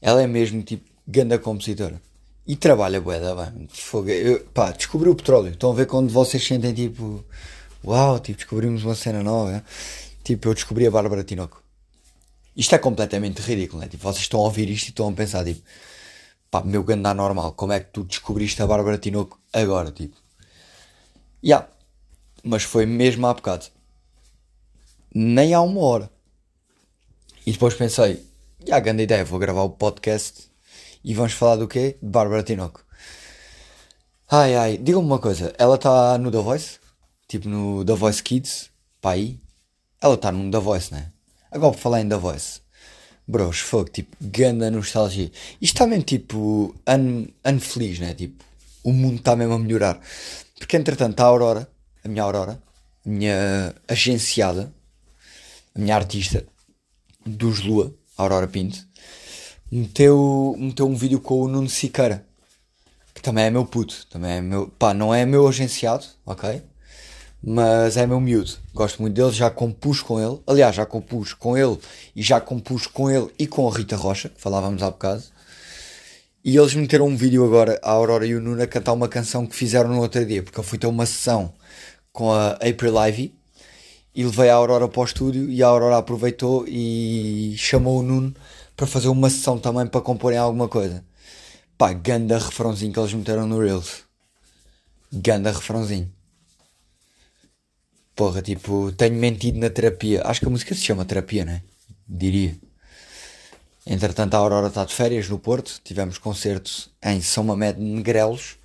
Ela 0.00 0.22
é 0.22 0.26
mesmo, 0.26 0.62
tipo, 0.62 0.88
ganda 1.08 1.38
compositora. 1.38 2.00
E 2.46 2.54
trabalha 2.54 3.00
bué 3.00 3.18
da 3.18 3.34
bem. 3.34 3.66
Fogo. 3.68 4.08
Eu, 4.10 4.44
pá, 4.54 4.70
descobri 4.70 5.08
o 5.08 5.16
petróleo. 5.16 5.50
Estão 5.50 5.72
a 5.72 5.74
ver 5.74 5.86
quando 5.86 6.12
vocês 6.12 6.46
sentem 6.46 6.72
tipo... 6.72 7.24
Uau, 7.84 8.20
tipo, 8.20 8.38
descobrimos 8.38 8.84
uma 8.84 8.94
cena 8.94 9.22
nova. 9.22 9.64
Tipo, 10.22 10.48
eu 10.48 10.54
descobri 10.54 10.86
a 10.86 10.90
Bárbara 10.90 11.24
Tinoco. 11.24 11.62
Isto 12.56 12.74
é 12.76 12.78
completamente 12.78 13.40
ridículo, 13.40 13.80
né? 13.82 13.88
Tipo, 13.88 14.04
vocês 14.04 14.22
estão 14.22 14.40
a 14.40 14.44
ouvir 14.44 14.70
isto 14.70 14.88
e 14.88 14.90
estão 14.90 15.08
a 15.08 15.12
pensar, 15.12 15.44
tipo... 15.44 15.60
Pá, 16.50 16.62
meu 16.62 16.84
ganda 16.84 17.12
normal. 17.12 17.52
Como 17.54 17.72
é 17.72 17.80
que 17.80 17.90
tu 17.90 18.04
descobriste 18.04 18.62
a 18.62 18.66
Bárbara 18.66 18.98
Tinoco 18.98 19.40
agora, 19.52 19.90
tipo? 19.90 20.16
Yeah. 21.44 21.68
Mas 22.42 22.62
foi 22.62 22.86
mesmo 22.86 23.26
há 23.26 23.34
bocado. 23.34 23.66
Nem 25.14 25.54
há 25.54 25.60
uma 25.60 25.80
hora. 25.80 26.10
E 27.46 27.52
depois 27.52 27.74
pensei... 27.74 28.24
Já, 28.60 28.66
yeah, 28.66 28.84
grande 28.84 29.04
ideia. 29.04 29.24
Vou 29.24 29.38
gravar 29.38 29.62
o 29.62 29.70
podcast 29.70 30.50
e 31.04 31.14
vamos 31.14 31.34
falar 31.34 31.54
do 31.54 31.68
quê? 31.68 31.96
De 32.02 32.08
Bárbara 32.08 32.42
Tinoco. 32.42 32.84
Ai 34.28 34.56
ai, 34.56 34.76
diga-me 34.76 35.06
uma 35.06 35.20
coisa, 35.20 35.54
ela 35.56 35.76
está 35.76 36.18
no 36.18 36.32
The 36.32 36.38
Voice? 36.38 36.80
Tipo 37.28 37.48
no 37.48 37.84
The 37.84 37.94
Voice 37.94 38.20
Kids? 38.20 38.70
Pá 39.00 39.12
aí? 39.12 39.38
Ela 40.00 40.14
está 40.14 40.32
no 40.32 40.50
The 40.50 40.58
Voice, 40.58 40.92
né? 40.92 41.12
Agora 41.48 41.72
por 41.72 41.78
falar 41.78 42.00
em 42.00 42.08
The 42.08 42.16
Voice. 42.16 42.60
Bros, 43.28 43.60
fogo, 43.60 43.88
tipo, 43.88 44.16
ganda 44.20 44.68
nostalgia. 44.68 45.30
Isto 45.60 45.74
está 45.74 45.86
mesmo 45.86 46.02
tipo, 46.02 46.74
ano, 46.84 47.28
ano 47.44 47.60
feliz, 47.60 48.00
né? 48.00 48.14
Tipo, 48.14 48.44
o 48.82 48.92
mundo 48.92 49.18
está 49.18 49.36
mesmo 49.36 49.54
a 49.54 49.58
melhorar. 49.60 50.00
Porque 50.58 50.76
entretanto 50.76 51.20
a 51.20 51.24
Aurora, 51.24 51.68
a 52.04 52.08
minha 52.08 52.22
Aurora, 52.22 52.60
a 53.04 53.08
minha 53.08 53.74
agenciada, 53.86 54.72
a 55.74 55.78
minha 55.78 55.94
artista, 55.94 56.46
dos 57.24 57.60
Lua, 57.60 57.94
Aurora 58.16 58.48
Pinto, 58.48 58.86
meteu, 59.70 60.54
meteu 60.58 60.88
um 60.88 60.94
vídeo 60.94 61.20
com 61.20 61.42
o 61.42 61.48
Nuno 61.48 61.68
Siqueira, 61.68 62.24
que 63.14 63.20
também 63.20 63.44
é 63.44 63.50
meu 63.50 63.64
puto, 63.64 64.06
também 64.08 64.32
é 64.32 64.40
meu, 64.40 64.68
pá, 64.68 64.94
não 64.94 65.14
é 65.14 65.26
meu 65.26 65.46
agenciado, 65.46 66.06
ok? 66.24 66.62
Mas 67.42 67.96
é 67.96 68.06
meu 68.06 68.20
miúdo, 68.20 68.52
gosto 68.74 69.02
muito 69.02 69.14
dele, 69.14 69.32
já 69.32 69.50
compus 69.50 70.00
com 70.00 70.18
ele, 70.18 70.40
aliás, 70.46 70.74
já 70.74 70.86
compus 70.86 71.32
com 71.32 71.56
ele 71.56 71.78
e 72.14 72.22
já 72.22 72.40
compus 72.40 72.86
com 72.86 73.10
ele 73.10 73.30
e 73.38 73.46
com 73.46 73.68
a 73.68 73.76
Rita 73.76 73.96
Rocha, 73.96 74.28
que 74.28 74.40
falávamos 74.40 74.82
há 74.82 74.90
bocado. 74.90 75.22
E 76.46 76.56
eles 76.56 76.76
meteram 76.76 77.08
um 77.08 77.16
vídeo 77.16 77.44
agora, 77.44 77.76
a 77.82 77.90
Aurora 77.90 78.24
e 78.24 78.32
o 78.32 78.40
Nuno, 78.40 78.62
a 78.62 78.68
cantar 78.68 78.92
uma 78.92 79.08
canção 79.08 79.44
que 79.44 79.56
fizeram 79.56 79.90
no 79.90 80.00
outro 80.00 80.24
dia, 80.24 80.44
porque 80.44 80.60
eu 80.60 80.62
fui 80.62 80.78
ter 80.78 80.86
uma 80.86 81.04
sessão 81.04 81.52
com 82.12 82.32
a 82.32 82.50
April 82.52 83.04
Ivy 83.04 83.34
e 84.14 84.22
levei 84.22 84.48
a 84.48 84.54
Aurora 84.54 84.86
para 84.86 85.00
o 85.00 85.04
estúdio 85.04 85.50
e 85.50 85.60
a 85.60 85.66
Aurora 85.66 85.96
aproveitou 85.96 86.64
e 86.68 87.56
chamou 87.58 87.98
o 87.98 88.02
Nuno 88.04 88.32
para 88.76 88.86
fazer 88.86 89.08
uma 89.08 89.28
sessão 89.28 89.58
também 89.58 89.88
para 89.88 90.00
comporem 90.00 90.38
alguma 90.38 90.68
coisa. 90.68 91.04
Pá, 91.76 91.92
ganda 91.92 92.38
refrãozinho 92.38 92.92
que 92.92 93.00
eles 93.00 93.12
meteram 93.12 93.48
no 93.48 93.58
Reels. 93.58 94.04
Ganda 95.12 95.50
refrãozinho. 95.50 96.08
Porra, 98.14 98.40
tipo, 98.40 98.92
tenho 98.92 99.16
mentido 99.16 99.58
na 99.58 99.68
terapia. 99.68 100.22
Acho 100.24 100.38
que 100.38 100.46
a 100.46 100.50
música 100.50 100.76
se 100.76 100.82
chama 100.82 101.04
terapia, 101.04 101.44
né? 101.44 101.62
Diria. 102.08 102.56
Entretanto, 103.86 104.34
a 104.34 104.38
Aurora 104.38 104.66
está 104.66 104.84
de 104.84 104.92
férias 104.92 105.28
no 105.28 105.38
Porto. 105.38 105.80
Tivemos 105.84 106.18
concertos 106.18 106.90
em 107.00 107.20
São 107.22 107.44
Mamede 107.44 107.80
Negrelos. 107.80 108.56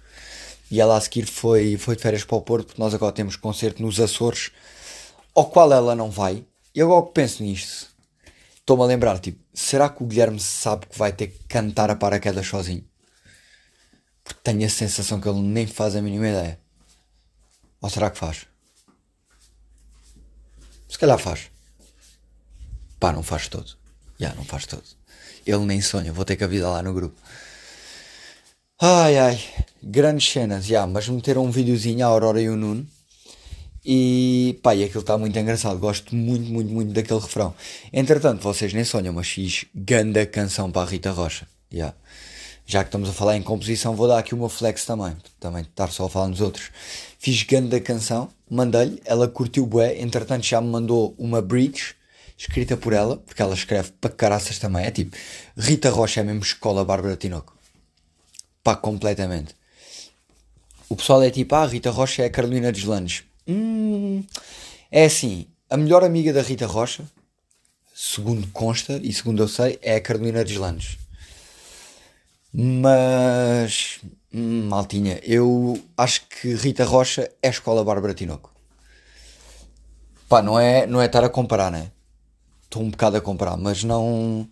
E 0.71 0.81
ela 0.81 0.97
a 0.97 1.01
seguir 1.01 1.27
foi, 1.27 1.77
foi 1.77 1.95
de 1.95 2.01
férias 2.01 2.23
para 2.23 2.37
o 2.37 2.41
Porto, 2.41 2.67
porque 2.67 2.81
nós 2.81 2.93
agora 2.93 3.13
temos 3.13 3.35
concerto 3.35 3.83
nos 3.83 3.99
Açores, 3.99 4.51
ao 5.35 5.49
qual 5.49 5.71
ela 5.71 5.95
não 5.95 6.09
vai. 6.09 6.43
E 6.73 6.81
agora 6.81 7.05
que 7.05 7.11
penso 7.11 7.43
nisto, 7.43 7.87
estou-me 8.55 8.81
a 8.83 8.85
lembrar, 8.85 9.19
tipo, 9.19 9.37
será 9.53 9.89
que 9.89 10.01
o 10.01 10.07
Guilherme 10.07 10.39
sabe 10.39 10.87
que 10.87 10.97
vai 10.97 11.11
ter 11.11 11.27
que 11.27 11.43
cantar 11.43 11.91
a 11.91 11.95
paraquedas 11.95 12.47
sozinho? 12.47 12.83
Porque 14.23 14.39
tenho 14.41 14.65
a 14.65 14.69
sensação 14.69 15.19
que 15.19 15.27
ele 15.27 15.41
nem 15.41 15.67
faz 15.67 15.95
a 15.95 16.01
mínima 16.01 16.29
ideia. 16.29 16.59
Ou 17.81 17.89
será 17.89 18.09
que 18.09 18.17
faz? 18.17 18.47
Se 20.87 20.97
calhar 20.97 21.19
faz. 21.19 21.51
Pá, 22.97 23.11
não 23.11 23.23
faz 23.23 23.49
todo. 23.49 23.81
Já, 24.21 24.35
não 24.35 24.45
faz 24.45 24.67
todo. 24.67 24.83
Ele 25.47 25.65
nem 25.65 25.81
sonha, 25.81 26.13
vou 26.13 26.23
ter 26.23 26.35
que 26.35 26.43
avisar 26.43 26.69
lá 26.69 26.83
no 26.83 26.93
grupo. 26.93 27.19
Ai 28.79 29.17
ai, 29.17 29.43
grandes 29.81 30.31
cenas, 30.31 30.65
já, 30.65 30.85
mas 30.85 31.09
meteram 31.09 31.43
um 31.43 31.49
videozinho 31.49 32.05
a 32.05 32.09
Aurora 32.09 32.39
e 32.39 32.47
o 32.47 32.55
Nuno 32.55 32.85
e 33.83 34.59
pá, 34.61 34.75
e 34.75 34.83
aquilo 34.83 35.01
está 35.01 35.17
muito 35.17 35.37
engraçado. 35.39 35.79
Gosto 35.79 36.15
muito, 36.15 36.51
muito, 36.51 36.71
muito 36.71 36.93
daquele 36.93 37.19
refrão. 37.19 37.53
Entretanto, 37.91 38.43
vocês 38.43 38.71
nem 38.73 38.83
sonham, 38.83 39.11
mas 39.11 39.27
fiz 39.27 39.65
ganda 39.73 40.23
canção 40.25 40.71
para 40.71 40.83
a 40.83 40.85
Rita 40.85 41.09
Rocha. 41.09 41.47
Yeah. 41.73 41.95
Já 42.65 42.83
que 42.83 42.89
estamos 42.89 43.09
a 43.09 43.13
falar 43.13 43.37
em 43.37 43.41
composição, 43.41 43.95
vou 43.95 44.07
dar 44.07 44.19
aqui 44.19 44.35
uma 44.35 44.49
flex 44.49 44.85
também. 44.85 45.15
Também 45.39 45.63
estar 45.63 45.91
só 45.91 46.05
a 46.05 46.09
falar 46.09 46.27
nos 46.27 46.41
outros. 46.41 46.69
Fiz 47.17 47.41
ganda 47.41 47.79
canção, 47.79 48.29
mandei-lhe, 48.49 49.01
ela 49.03 49.27
curtiu 49.27 49.65
bué. 49.65 49.99
Entretanto, 49.99 50.45
já 50.45 50.61
me 50.61 50.67
mandou 50.67 51.15
uma 51.17 51.41
bridge 51.41 51.95
escrita 52.41 52.75
por 52.75 52.91
ela, 52.91 53.17
porque 53.17 53.41
ela 53.41 53.53
escreve 53.53 53.91
para 54.01 54.09
caraças 54.09 54.57
também. 54.57 54.85
É 54.85 54.91
tipo, 54.91 55.15
Rita 55.55 55.91
Rocha 55.91 56.21
é 56.21 56.23
mesmo 56.23 56.41
escola 56.41 56.83
Bárbara 56.83 57.15
Tinoco. 57.15 57.55
Pá, 58.63 58.75
completamente. 58.75 59.55
O 60.89 60.95
pessoal 60.95 61.21
é 61.21 61.29
tipo, 61.29 61.53
ah, 61.53 61.67
Rita 61.67 61.91
Rocha 61.91 62.23
é 62.23 62.25
a 62.25 62.29
Carolina 62.29 62.71
Deslandes 62.71 63.23
Hum, 63.47 64.23
é 64.91 65.05
assim, 65.05 65.47
a 65.69 65.77
melhor 65.77 66.03
amiga 66.03 66.33
da 66.33 66.41
Rita 66.41 66.65
Rocha, 66.65 67.03
segundo 67.93 68.47
consta 68.47 68.99
e 69.01 69.11
segundo 69.13 69.43
eu 69.43 69.47
sei, 69.47 69.79
é 69.81 69.95
a 69.95 70.01
Carolina 70.01 70.43
Deslandes. 70.43 70.97
Mas, 72.53 73.99
hum, 74.33 74.67
maltinha, 74.67 75.19
eu 75.23 75.79
acho 75.95 76.27
que 76.27 76.53
Rita 76.55 76.85
Rocha 76.85 77.31
é 77.41 77.47
a 77.47 77.51
escola 77.51 77.83
Bárbara 77.83 78.13
Tinoco. 78.13 78.51
Pá, 80.27 80.41
não 80.41 80.59
é, 80.59 80.87
não 80.87 81.01
é 81.01 81.05
estar 81.05 81.23
a 81.23 81.29
comparar, 81.29 81.71
né? 81.71 81.91
Estou 82.71 82.81
um 82.81 82.89
bocado 82.89 83.17
a 83.17 83.21
comparar, 83.21 83.57
mas 83.57 83.83
não. 83.83 84.47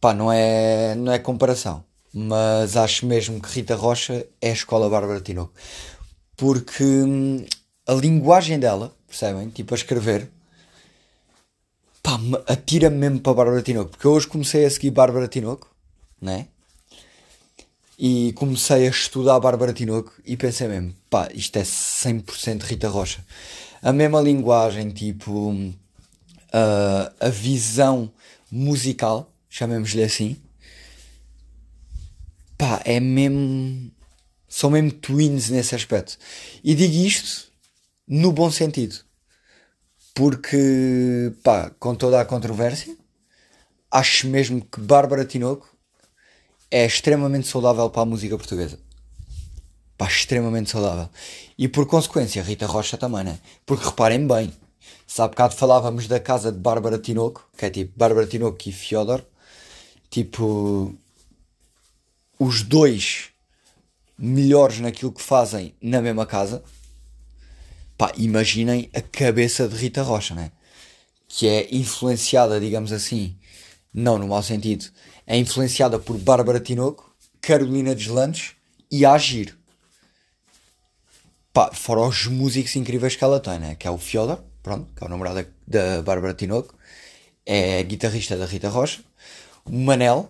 Pá, 0.00 0.14
não 0.14 0.32
é, 0.32 0.94
não 0.94 1.12
é 1.12 1.18
comparação. 1.18 1.84
Mas 2.12 2.76
acho 2.76 3.04
mesmo 3.04 3.40
que 3.40 3.52
Rita 3.52 3.76
Rocha 3.76 4.26
é 4.40 4.50
a 4.50 4.54
escola 4.54 4.88
Bárbara 4.88 5.20
Tinoco. 5.20 5.52
Porque 6.36 6.82
hum, 6.82 7.44
a 7.86 7.92
linguagem 7.92 8.58
dela, 8.58 8.94
percebem? 9.06 9.50
Tipo, 9.50 9.74
a 9.74 9.76
escrever, 9.76 10.30
pá, 12.02 12.18
atira-me 12.46 12.96
mesmo 12.96 13.20
para 13.20 13.34
Bárbara 13.34 13.62
Tinoco. 13.62 13.90
Porque 13.90 14.06
eu 14.06 14.12
hoje 14.12 14.26
comecei 14.26 14.64
a 14.64 14.70
seguir 14.70 14.90
Bárbara 14.90 15.28
Tinoco, 15.28 15.68
né? 16.20 16.46
E 17.98 18.32
comecei 18.34 18.86
a 18.86 18.90
estudar 18.90 19.40
Bárbara 19.40 19.72
Tinoco 19.72 20.12
e 20.24 20.36
pensei 20.36 20.68
mesmo, 20.68 20.94
pá, 21.10 21.28
isto 21.34 21.56
é 21.58 21.62
100% 21.62 22.62
Rita 22.62 22.88
Rocha. 22.88 23.24
A 23.82 23.92
mesma 23.92 24.20
linguagem, 24.20 24.90
tipo, 24.90 25.54
a, 26.56 27.12
a 27.26 27.28
visão 27.28 28.10
musical, 28.50 29.30
chamemos-lhe 29.50 30.02
assim, 30.02 30.40
pá, 32.56 32.80
é 32.84 32.98
mesmo. 32.98 33.92
São 34.48 34.70
mesmo 34.70 34.92
twins 34.92 35.50
nesse 35.50 35.74
aspecto. 35.74 36.16
E 36.64 36.74
digo 36.74 36.94
isto 36.94 37.52
no 38.08 38.32
bom 38.32 38.50
sentido. 38.50 38.96
Porque, 40.14 41.34
pá, 41.42 41.70
com 41.78 41.94
toda 41.94 42.18
a 42.18 42.24
controvérsia, 42.24 42.96
acho 43.90 44.26
mesmo 44.28 44.64
que 44.64 44.80
Bárbara 44.80 45.26
Tinoco 45.26 45.68
é 46.70 46.86
extremamente 46.86 47.48
saudável 47.48 47.90
para 47.90 48.02
a 48.02 48.06
música 48.06 48.38
portuguesa. 48.38 48.78
Pá, 49.98 50.06
extremamente 50.06 50.70
saudável. 50.70 51.10
E 51.58 51.68
por 51.68 51.86
consequência, 51.86 52.42
Rita 52.42 52.66
Rocha 52.66 52.96
também, 52.96 53.24
né? 53.24 53.38
Porque 53.66 53.84
reparem 53.84 54.26
bem, 54.26 54.52
se 55.06 55.22
há 55.22 55.28
bocado 55.28 55.54
falávamos 55.54 56.08
da 56.08 56.18
casa 56.18 56.50
de 56.50 56.58
Bárbara 56.58 56.98
Tinoco, 56.98 57.48
que 57.56 57.64
é 57.64 57.70
tipo 57.70 57.92
Bárbara 57.96 58.26
Tinoco 58.26 58.58
e 58.66 58.72
Fyodor, 58.72 59.22
tipo, 60.10 60.94
os 62.38 62.62
dois 62.62 63.28
melhores 64.18 64.80
naquilo 64.80 65.12
que 65.12 65.22
fazem 65.22 65.74
na 65.80 66.00
mesma 66.00 66.26
casa, 66.26 66.64
pá, 67.96 68.12
imaginem 68.16 68.90
a 68.94 69.00
cabeça 69.00 69.68
de 69.68 69.76
Rita 69.76 70.02
Rocha, 70.02 70.34
né? 70.34 70.50
Que 71.28 71.46
é 71.46 71.74
influenciada, 71.74 72.58
digamos 72.58 72.92
assim, 72.92 73.36
não 73.92 74.18
no 74.18 74.28
mau 74.28 74.42
sentido, 74.42 74.86
é 75.26 75.36
influenciada 75.36 75.98
por 75.98 76.18
Bárbara 76.18 76.60
Tinoco, 76.60 77.14
Carolina 77.40 77.94
Deslandes 77.94 78.52
e 78.90 79.04
Agir. 79.04 79.56
Pá, 81.52 81.70
fora 81.72 82.00
os 82.00 82.26
músicos 82.26 82.76
incríveis 82.76 83.16
que 83.16 83.24
ela 83.24 83.40
tem, 83.40 83.58
né? 83.58 83.74
Que 83.74 83.86
é 83.86 83.90
o 83.90 83.98
Fyodor, 83.98 84.42
pronto, 84.66 84.92
que 84.96 85.04
é 85.04 85.06
o 85.06 85.08
namorado 85.08 85.46
da, 85.64 86.02
Bárbara 86.02 86.34
Tinoco, 86.34 86.74
é 87.46 87.80
guitarrista 87.84 88.36
da 88.36 88.46
Rita 88.46 88.68
Rocha, 88.68 89.00
o 89.64 89.70
Manel, 89.70 90.28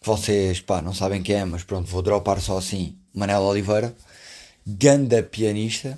que 0.00 0.08
vocês, 0.08 0.60
pá, 0.60 0.82
não 0.82 0.92
sabem 0.92 1.22
quem 1.22 1.36
é, 1.36 1.44
mas 1.44 1.62
pronto, 1.62 1.88
vou 1.88 2.02
dropar 2.02 2.40
só 2.40 2.58
assim, 2.58 2.98
Manel 3.14 3.42
Oliveira, 3.42 3.94
ganda 4.66 5.22
pianista, 5.22 5.96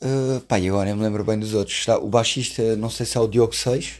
uh, 0.00 0.40
pá, 0.42 0.60
e 0.60 0.68
agora 0.68 0.84
nem 0.84 0.94
me 0.94 1.02
lembro 1.02 1.24
bem 1.24 1.36
dos 1.36 1.52
outros, 1.52 1.84
o 2.00 2.06
baixista, 2.06 2.76
não 2.76 2.90
sei 2.90 3.04
se 3.04 3.16
é 3.16 3.20
o 3.20 3.26
Diogo 3.26 3.52
6, 3.52 3.94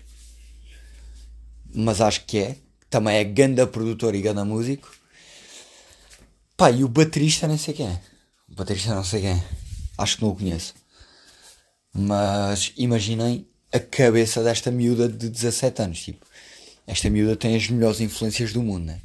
mas 1.74 2.00
acho 2.00 2.24
que 2.26 2.38
é. 2.38 2.56
Também 2.88 3.16
é 3.16 3.24
ganda 3.24 3.66
produtor 3.66 4.14
e 4.14 4.22
ganda 4.22 4.44
músico. 4.44 4.90
Pá, 6.56 6.70
e 6.70 6.82
o 6.82 6.88
baterista 6.88 7.46
nem 7.46 7.58
sei 7.58 7.74
quem 7.74 7.88
é. 7.88 8.00
O 8.48 8.54
baterista 8.54 8.94
não 8.94 9.04
sei 9.04 9.20
quem 9.20 9.30
é. 9.30 9.44
Acho 9.98 10.16
que 10.16 10.22
não 10.22 10.30
o 10.30 10.36
conheço. 10.36 10.74
Mas 11.98 12.72
imaginem 12.76 13.44
a 13.72 13.80
cabeça 13.80 14.40
desta 14.44 14.70
miúda 14.70 15.08
de 15.08 15.28
17 15.28 15.82
anos. 15.82 16.00
Tipo, 16.00 16.24
esta 16.86 17.10
miúda 17.10 17.34
tem 17.34 17.56
as 17.56 17.68
melhores 17.68 18.00
influências 18.00 18.52
do 18.52 18.62
mundo, 18.62 18.86
né? 18.86 19.00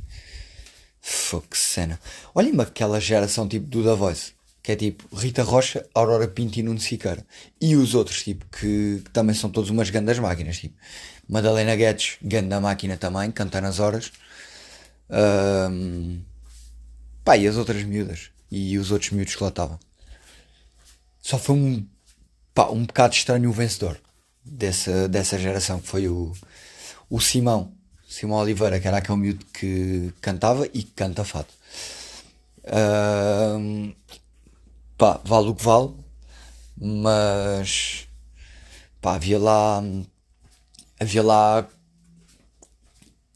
Fuck, 1.02 1.48
que 1.50 1.58
cena. 1.58 2.00
Olhem-me 2.36 2.62
aquela 2.62 3.00
geração 3.00 3.48
tipo 3.48 3.66
do 3.66 3.84
The 3.84 3.96
Voice. 3.96 4.34
Que 4.62 4.74
é 4.74 4.76
tipo 4.76 5.16
Rita 5.16 5.42
Rocha, 5.42 5.84
Aurora 5.96 6.28
Pinto 6.28 6.60
e 6.60 6.64
Nuno 6.64 6.80
Siqueira. 6.80 7.26
E 7.60 7.76
os 7.76 7.96
outros, 7.96 8.24
tipo, 8.24 8.46
que, 8.46 9.02
que 9.04 9.12
também 9.12 9.34
são 9.36 9.50
todos 9.50 9.72
umas 9.72 9.90
grandes 9.90 10.20
máquinas. 10.20 10.60
Tipo, 10.60 10.76
Madalena 11.28 11.76
Guedes, 11.76 12.18
grande 12.22 12.60
máquina 12.60 12.96
também, 12.96 13.32
canta 13.32 13.60
nas 13.60 13.80
horas. 13.80 14.12
Um, 15.10 16.22
pá, 17.26 17.38
e 17.38 17.48
as 17.48 17.58
outras 17.58 17.84
miúdas. 17.84 18.30
E 18.52 18.78
os 18.78 18.92
outros 18.92 19.10
miúdos 19.10 19.36
que 19.36 19.42
lá 19.42 19.50
estavam. 19.50 19.80
Só 21.24 21.40
foi 21.40 21.56
um, 21.56 21.88
pá, 22.54 22.70
um 22.70 22.86
bocado 22.86 23.14
estranho 23.14 23.50
o 23.50 23.54
vencedor 23.54 24.00
dessa, 24.44 25.08
dessa 25.08 25.38
geração, 25.40 25.80
que 25.80 25.88
foi 25.88 26.08
o, 26.08 26.34
o 27.10 27.20
Simão. 27.20 27.74
Simão 28.08 28.38
Oliveira, 28.38 28.80
que 28.80 28.88
era 28.88 28.98
aquele 28.98 29.18
miúdo 29.18 29.46
que 29.46 30.14
cantava 30.22 30.68
e 30.68 30.84
que 30.84 30.92
canta 30.92 31.24
fado. 31.24 31.48
Um, 32.66 33.94
pá, 34.98 35.20
vale 35.24 35.50
o 35.50 35.56
que 35.56 35.64
vale, 35.64 35.94
mas 36.78 38.08
pá, 39.02 39.16
havia 39.16 39.40
lá 39.40 39.84
havia 41.00 41.24
lá 41.24 41.68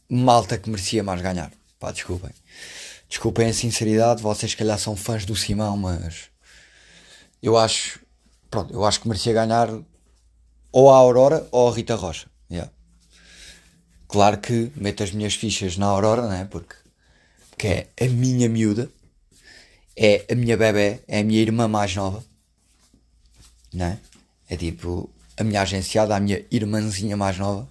malta 0.08 0.58
que 0.58 0.70
merecia 0.70 1.02
mais 1.02 1.20
ganhar. 1.20 1.52
Pá, 1.78 1.92
desculpem. 1.92 2.30
Desculpem 3.08 3.48
a 3.48 3.54
sinceridade, 3.54 4.22
vocês 4.22 4.52
se 4.52 4.56
calhar 4.56 4.78
são 4.78 4.94
fãs 4.96 5.24
do 5.24 5.34
Simão, 5.34 5.76
mas 5.76 6.30
eu 7.42 7.56
acho, 7.56 8.00
pronto, 8.50 8.72
eu 8.72 8.84
acho 8.84 9.00
que 9.00 9.08
merecia 9.08 9.32
ganhar 9.32 9.68
ou 10.72 10.90
a 10.90 10.96
Aurora 10.96 11.46
ou 11.50 11.68
a 11.68 11.74
Rita 11.74 11.94
Rocha. 11.94 12.28
Yeah. 12.50 12.70
Claro 14.06 14.38
que 14.38 14.72
meto 14.76 15.02
as 15.02 15.12
minhas 15.12 15.34
fichas 15.34 15.76
na 15.76 15.86
Aurora, 15.86 16.28
né? 16.28 16.48
Porque, 16.50 16.74
porque 17.50 17.66
é 17.66 18.06
a 18.06 18.08
minha 18.08 18.48
miúda, 18.48 18.90
é 19.96 20.24
a 20.30 20.34
minha 20.34 20.56
bebê, 20.56 21.00
é 21.06 21.20
a 21.20 21.24
minha 21.24 21.40
irmã 21.40 21.68
mais 21.68 21.94
nova, 21.94 22.24
né? 23.72 23.98
É 24.48 24.56
tipo, 24.56 25.10
a 25.36 25.44
minha 25.44 25.60
agenciada, 25.60 26.16
a 26.16 26.20
minha 26.20 26.42
irmãzinha 26.50 27.16
mais 27.16 27.36
nova, 27.38 27.68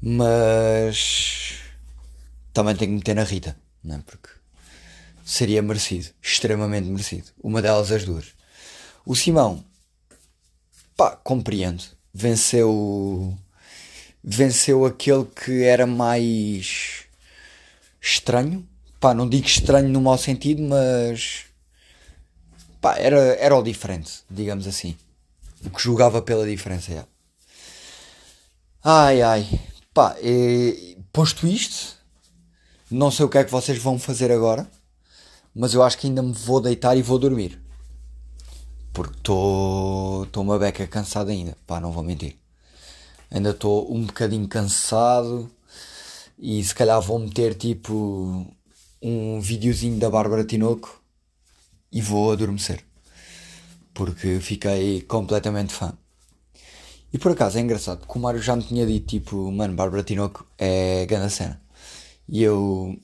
mas 0.00 1.58
também 2.52 2.76
tenho 2.76 2.92
que 2.92 2.96
meter 2.96 3.14
na 3.14 3.24
Rita, 3.24 3.56
não 3.82 3.96
é? 3.96 3.98
Porque 4.06 4.28
seria 5.24 5.62
merecido, 5.62 6.10
extremamente 6.22 6.88
merecido. 6.88 7.30
Uma 7.42 7.60
delas, 7.60 7.90
as 7.90 8.04
duas. 8.04 8.34
O 9.04 9.14
Simão, 9.14 9.64
pá, 10.96 11.16
compreendo, 11.16 11.84
venceu, 12.12 13.36
venceu 14.22 14.84
aquele 14.86 15.24
que 15.24 15.62
era 15.62 15.86
mais 15.86 17.04
estranho, 18.00 18.66
pá, 18.98 19.12
não 19.12 19.28
digo 19.28 19.46
estranho 19.46 19.88
no 19.88 20.00
mau 20.00 20.16
sentido, 20.16 20.62
mas 20.62 21.44
pá, 22.80 22.96
era, 22.96 23.18
era 23.36 23.56
o 23.56 23.62
diferente, 23.62 24.22
digamos 24.30 24.66
assim 24.66 24.96
o 25.64 25.70
que 25.70 25.82
jogava 25.82 26.20
pela 26.20 26.46
diferença. 26.46 26.92
É. 26.92 27.04
Ai 28.82 29.22
ai, 29.22 29.60
pá, 29.92 30.16
e, 30.22 30.98
posto 31.12 31.46
isto, 31.46 31.96
não 32.90 33.10
sei 33.10 33.24
o 33.24 33.28
que 33.28 33.38
é 33.38 33.44
que 33.44 33.50
vocês 33.50 33.78
vão 33.78 33.98
fazer 33.98 34.30
agora, 34.30 34.70
mas 35.54 35.72
eu 35.72 35.82
acho 35.82 35.96
que 35.98 36.06
ainda 36.06 36.22
me 36.22 36.32
vou 36.32 36.60
deitar 36.60 36.96
e 36.96 37.02
vou 37.02 37.18
dormir. 37.18 37.60
Porque 38.94 39.18
estou 39.18 40.26
uma 40.36 40.58
beca 40.58 40.86
cansado 40.86 41.30
ainda, 41.30 41.54
pá, 41.66 41.78
não 41.80 41.92
vou 41.92 42.02
mentir. 42.02 42.38
Ainda 43.30 43.50
estou 43.50 43.92
um 43.94 44.06
bocadinho 44.06 44.48
cansado 44.48 45.50
e 46.38 46.64
se 46.64 46.74
calhar 46.74 47.00
vou 47.02 47.18
meter 47.18 47.54
tipo 47.54 48.46
um 49.02 49.40
videozinho 49.40 49.98
da 49.98 50.08
Bárbara 50.08 50.44
Tinoco 50.44 51.02
e 51.92 52.00
vou 52.00 52.32
adormecer 52.32 52.82
porque 53.94 54.40
fiquei 54.40 55.00
completamente 55.02 55.72
fã. 55.72 55.96
E 57.12 57.18
por 57.18 57.30
acaso 57.30 57.56
é 57.56 57.60
engraçado 57.60 58.06
que 58.06 58.18
o 58.18 58.20
Mário 58.20 58.42
já 58.42 58.56
me 58.56 58.64
tinha 58.64 58.84
dito, 58.84 59.06
tipo, 59.06 59.50
mano, 59.52 59.74
Bárbara 59.74 60.02
Tinoco 60.02 60.44
é 60.58 61.06
grande 61.06 61.32
cena. 61.32 61.60
E 62.28 62.42
eu, 62.42 62.98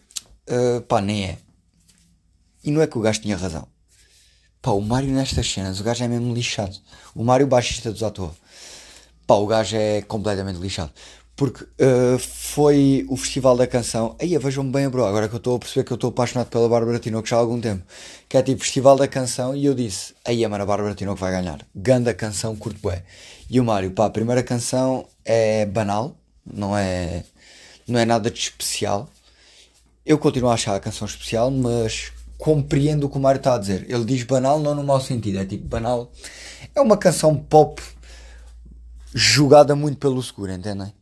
uh, 0.48 0.80
pá, 0.82 1.00
nem 1.00 1.26
é. 1.26 1.38
E 2.64 2.72
não 2.72 2.82
é 2.82 2.88
que 2.88 2.98
o 2.98 3.00
gajo 3.00 3.20
tinha 3.20 3.36
razão. 3.36 3.66
Pá, 4.62 4.72
o 4.72 4.80
Mário 4.80 5.08
nestas 5.10 5.50
cenas, 5.50 5.80
o 5.80 5.84
gajo 5.84 6.04
é 6.04 6.08
mesmo 6.08 6.34
lixado. 6.34 6.76
O 7.14 7.24
Mário, 7.24 7.46
baixista 7.46 7.90
dos 7.90 8.02
atores. 8.02 8.36
Pá, 9.26 9.34
o 9.34 9.46
gajo 9.46 9.76
é 9.76 10.02
completamente 10.02 10.58
lixado. 10.58 10.92
Porque 11.34 11.64
uh, 11.64 12.18
foi 12.18 13.06
o 13.08 13.16
Festival 13.16 13.56
da 13.56 13.66
Canção. 13.66 14.14
Aí 14.20 14.36
vejam-me 14.36 14.70
bem, 14.70 14.86
bro. 14.90 15.06
Agora 15.06 15.26
que 15.26 15.34
eu 15.34 15.38
estou 15.38 15.56
a 15.56 15.58
perceber 15.58 15.84
que 15.84 15.92
eu 15.92 15.94
estou 15.94 16.10
apaixonado 16.10 16.48
pela 16.48 16.68
Bárbara 16.68 16.98
Tinoco 16.98 17.26
já 17.26 17.36
há 17.36 17.38
algum 17.38 17.58
tempo. 17.58 17.82
Que 18.28 18.36
é 18.36 18.42
tipo 18.42 18.62
Festival 18.62 18.96
da 18.98 19.08
Canção. 19.08 19.56
E 19.56 19.64
eu 19.64 19.74
disse: 19.74 20.14
Aí, 20.22 20.46
mano, 20.46 20.62
a 20.62 20.66
Bárbara 20.66 20.94
Tinoco 20.94 21.18
vai 21.18 21.32
ganhar. 21.32 21.66
Ganda 21.74 22.12
canção, 22.12 22.54
curto 22.54 22.78
bué. 22.82 23.02
E 23.48 23.58
o 23.58 23.64
Mário, 23.64 23.90
pá, 23.92 24.04
a 24.04 24.10
primeira 24.10 24.42
canção 24.42 25.06
é 25.24 25.64
banal. 25.64 26.14
Não 26.44 26.76
é, 26.76 27.24
não 27.88 27.98
é 27.98 28.04
nada 28.04 28.30
de 28.30 28.38
especial. 28.38 29.08
Eu 30.04 30.18
continuo 30.18 30.50
a 30.50 30.54
achar 30.54 30.74
a 30.74 30.80
canção 30.80 31.06
especial, 31.06 31.50
mas 31.50 32.12
compreendo 32.40 33.06
o 33.06 33.10
que 33.10 33.18
o 33.18 33.20
Mário 33.20 33.38
está 33.38 33.54
a 33.54 33.58
dizer. 33.58 33.88
Ele 33.88 34.04
diz 34.04 34.22
banal, 34.24 34.58
não 34.58 34.74
no 34.74 34.82
mau 34.82 35.00
sentido. 35.00 35.38
É 35.38 35.44
tipo 35.44 35.68
banal. 35.68 36.10
É 36.74 36.80
uma 36.80 36.96
canção 36.96 37.36
pop 37.36 37.80
jogada 39.14 39.76
muito 39.76 39.98
pelo 39.98 40.22
seguro, 40.22 40.50
entendem? 40.50 40.92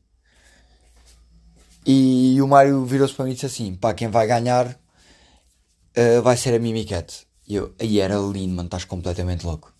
E 1.86 2.42
o 2.42 2.46
Mário 2.48 2.84
virou-se 2.84 3.14
para 3.14 3.24
mim 3.24 3.30
e 3.30 3.34
disse 3.34 3.46
assim: 3.46 3.74
pá, 3.74 3.94
quem 3.94 4.08
vai 4.08 4.26
ganhar 4.26 4.66
uh, 4.66 6.22
vai 6.22 6.36
ser 6.36 6.54
a 6.54 6.58
Mimicat. 6.58 7.26
E 7.46 7.54
eu, 7.54 7.72
aí 7.78 8.00
era 8.00 8.16
lindo, 8.16 8.54
mano, 8.54 8.66
estás 8.66 8.84
completamente 8.84 9.46
louco. 9.46 9.72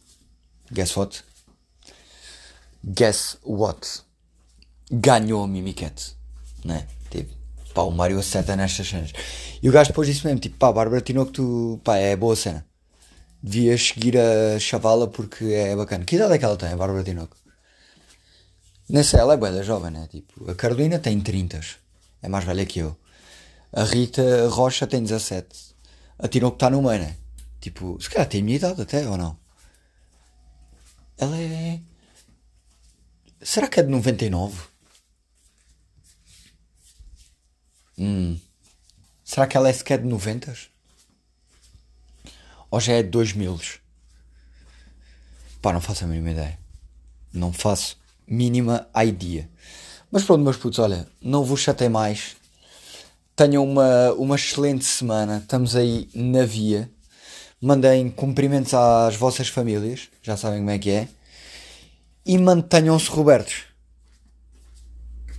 Guess 0.73 0.97
what? 0.97 1.25
Guess 2.85 3.39
what? 3.43 4.03
Ganhou 4.91 5.45
a 5.45 5.49
Mimicat, 5.49 6.15
né? 6.65 6.87
Pá, 7.75 7.83
o 7.83 7.91
Mário 7.91 8.19
acerta 8.19 8.57
nestas 8.57 8.89
cenas. 8.89 9.13
E 9.63 9.69
o 9.69 9.73
gajo 9.73 9.91
depois 9.91 10.09
disse 10.09 10.25
mesmo: 10.25 10.41
tipo, 10.41 10.57
pá, 10.57 10.73
Bárbara 10.73 11.01
Tinoco, 11.01 11.33
tu, 11.33 11.81
pá, 11.85 11.97
é 11.97 12.17
boa 12.17 12.35
cena. 12.37 12.67
Devias 13.43 13.89
seguir 13.89 14.17
a 14.19 14.59
chavala 14.59 15.07
porque 15.07 15.45
é 15.45 15.77
bacana. 15.77 16.05
Que 16.05 16.17
idade 16.17 16.35
é 16.35 16.39
que 16.39 16.45
ela 16.45 16.57
tem, 16.57 16.73
a 16.73 16.77
Bárbara 16.77 17.05
Tinoco? 17.05 17.37
Nessa 18.89 19.19
ela 19.19 19.35
é 19.35 19.37
boa, 19.37 19.63
jovem, 19.63 19.91
né? 19.91 20.09
Tipo, 20.11 20.51
a 20.51 20.55
Carolina 20.55 20.99
tem 20.99 21.21
30 21.21 21.61
é 22.23 22.29
mais 22.29 22.45
velha 22.45 22.67
que 22.67 22.81
eu. 22.81 22.97
A 23.73 23.85
Rita 23.85 24.49
Rocha 24.49 24.87
tem 24.87 25.03
17. 25.03 25.47
A 26.19 26.27
Tinoco 26.27 26.57
está 26.57 26.71
no 26.71 26.83
meio, 26.83 27.01
né? 27.01 27.17
Tipo, 27.61 28.01
se 28.01 28.09
calhar 28.09 28.29
tem 28.29 28.41
a 28.41 28.45
minha 28.45 28.57
idade 28.57 28.83
até, 28.83 29.09
ou 29.09 29.17
não? 29.17 29.39
Ela 31.17 31.37
é. 31.37 31.81
Será 33.43 33.69
que 33.69 33.79
é 33.79 33.83
de 33.83 33.91
99? 33.91 34.57
Hum. 37.99 38.39
Será 39.25 39.47
que 39.47 39.57
ela 39.57 39.69
é 39.69 39.73
sequer 39.73 39.99
de 39.99 40.07
90? 40.07 40.55
Ou 42.71 42.81
já 42.81 42.95
é 42.95 43.03
de 43.03 43.11
2000? 43.11 43.59
Pá, 45.61 45.73
não 45.73 45.81
faço 45.81 46.05
a 46.05 46.07
mínima 46.07 46.31
ideia. 46.31 46.59
Não 47.33 47.53
faço 47.53 47.99
mínima 48.27 48.89
ideia. 48.95 49.51
Mas 50.11 50.25
pronto, 50.25 50.43
meus 50.43 50.57
putos, 50.57 50.79
olha, 50.79 51.07
não 51.21 51.45
vos 51.45 51.61
chatei 51.61 51.89
mais. 51.89 52.37
Tenham 53.35 53.65
uma, 53.65 54.13
uma 54.13 54.37
excelente 54.37 54.85
semana. 54.85 55.39
Estamos 55.39 55.77
aí 55.77 56.09
na 56.15 56.45
via. 56.45 56.91
Mandem 57.61 58.09
cumprimentos 58.09 58.73
às 58.73 59.17
vossas 59.17 59.49
famílias, 59.49 60.09
já 60.23 60.37
sabem 60.37 60.61
como 60.61 60.71
é 60.71 60.79
que 60.79 60.91
é. 60.91 61.09
E 62.25 62.39
mantenham-se 62.39 63.11
cobertos. 63.11 63.68